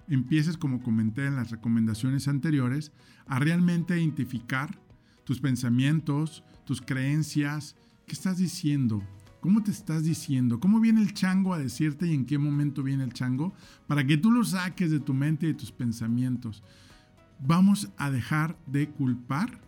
[0.09, 2.93] empieces, como comenté en las recomendaciones anteriores,
[3.27, 4.79] a realmente identificar
[5.25, 7.75] tus pensamientos, tus creencias,
[8.07, 9.03] qué estás diciendo,
[9.41, 10.59] ¿Cómo te estás diciendo?
[10.59, 13.55] ¿Cómo viene el chango a decirte y en qué momento viene el chango?
[13.86, 16.62] Para que tú lo saques de tu mente y de tus pensamientos.
[17.41, 19.61] Vamos a dejar de culpar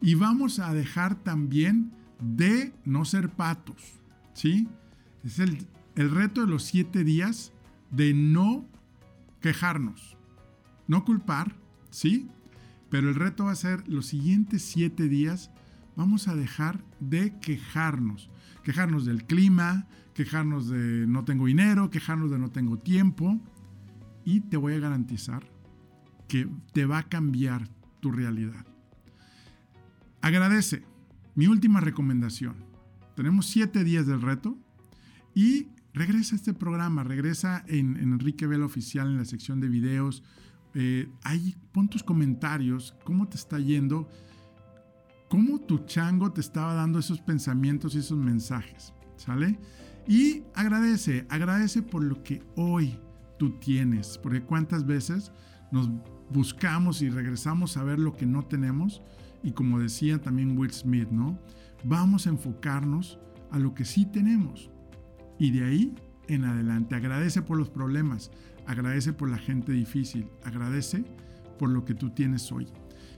[0.00, 4.00] y vamos a dejar también de no ser patos.
[4.34, 4.68] ¿Sí?
[5.22, 7.52] Es el, el reto de los siete días
[7.90, 8.66] de no
[9.40, 10.16] quejarnos,
[10.88, 11.54] no culpar,
[11.90, 12.28] ¿sí?
[12.90, 15.50] Pero el reto va a ser los siguientes siete días
[15.96, 18.30] vamos a dejar de quejarnos.
[18.62, 23.40] Quejarnos del clima, quejarnos de no tengo dinero, quejarnos de no tengo tiempo.
[24.24, 25.50] Y te voy a garantizar
[26.28, 27.68] que te va a cambiar
[28.00, 28.66] tu realidad.
[30.20, 30.84] Agradece.
[31.34, 32.54] Mi última recomendación.
[33.16, 34.56] Tenemos siete días del reto
[35.34, 40.22] y regresa a este programa, regresa en, Enrique Vela Oficial en la sección de videos.
[40.74, 44.08] Eh, ahí pon tus comentarios, cómo te está yendo,
[45.32, 49.58] cómo tu chango te estaba dando esos pensamientos y esos mensajes, ¿sale?
[50.06, 52.98] Y agradece, agradece por lo que hoy
[53.38, 55.32] tú tienes, porque cuántas veces
[55.70, 55.88] nos
[56.28, 59.00] buscamos y regresamos a ver lo que no tenemos
[59.42, 61.38] y como decía también Will Smith, ¿no?
[61.82, 63.18] Vamos a enfocarnos
[63.50, 64.70] a lo que sí tenemos.
[65.38, 65.94] Y de ahí
[66.28, 68.30] en adelante, agradece por los problemas,
[68.66, 71.06] agradece por la gente difícil, agradece
[71.58, 72.68] por lo que tú tienes hoy.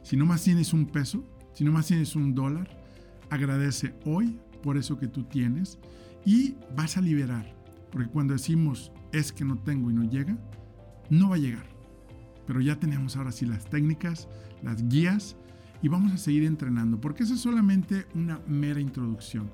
[0.05, 2.69] Si no más tienes un peso, si no más tienes un dólar,
[3.31, 5.79] agradece hoy por eso que tú tienes
[6.25, 7.55] y vas a liberar.
[7.91, 10.37] Porque cuando decimos es que no tengo y no llega,
[11.11, 11.67] no va a llegar.
[12.47, 14.29] Pero ya tenemos ahora sí las técnicas,
[14.63, 15.37] las guías
[15.81, 19.51] y vamos a seguir entrenando, porque eso es solamente una mera introducción.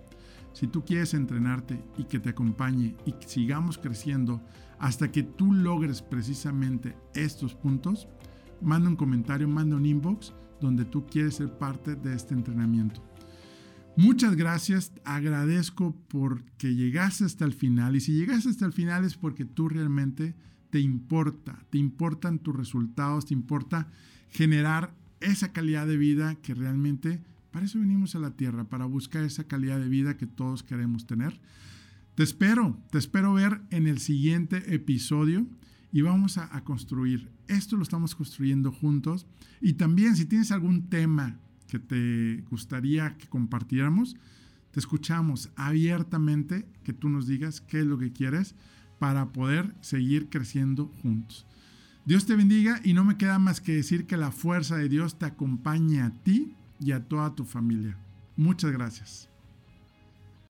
[0.52, 4.40] Si tú quieres entrenarte y que te acompañe y sigamos creciendo
[4.78, 8.08] hasta que tú logres precisamente estos puntos,
[8.60, 13.02] manda un comentario, manda un inbox donde tú quieres ser parte de este entrenamiento.
[13.96, 19.16] Muchas gracias, agradezco porque llegaste hasta el final y si llegaste hasta el final es
[19.16, 20.34] porque tú realmente
[20.70, 23.88] te importa, te importan tus resultados, te importa
[24.30, 29.24] generar esa calidad de vida que realmente, para eso venimos a la tierra, para buscar
[29.24, 31.40] esa calidad de vida que todos queremos tener.
[32.14, 35.46] Te espero, te espero ver en el siguiente episodio
[35.92, 37.30] y vamos a, construir.
[37.48, 39.26] Esto lo estamos construyendo juntos
[39.60, 44.16] y también si tienes algún tema que te gustaría que compartiéramos,
[44.70, 48.54] te escuchamos abiertamente, que tú nos digas qué es lo que quieres
[48.98, 51.46] para poder seguir creciendo juntos.
[52.04, 55.18] Dios te bendiga y no me queda más que decir que la fuerza de Dios
[55.18, 57.98] te acompañe a ti y a toda tu familia.
[58.36, 59.29] Muchas gracias.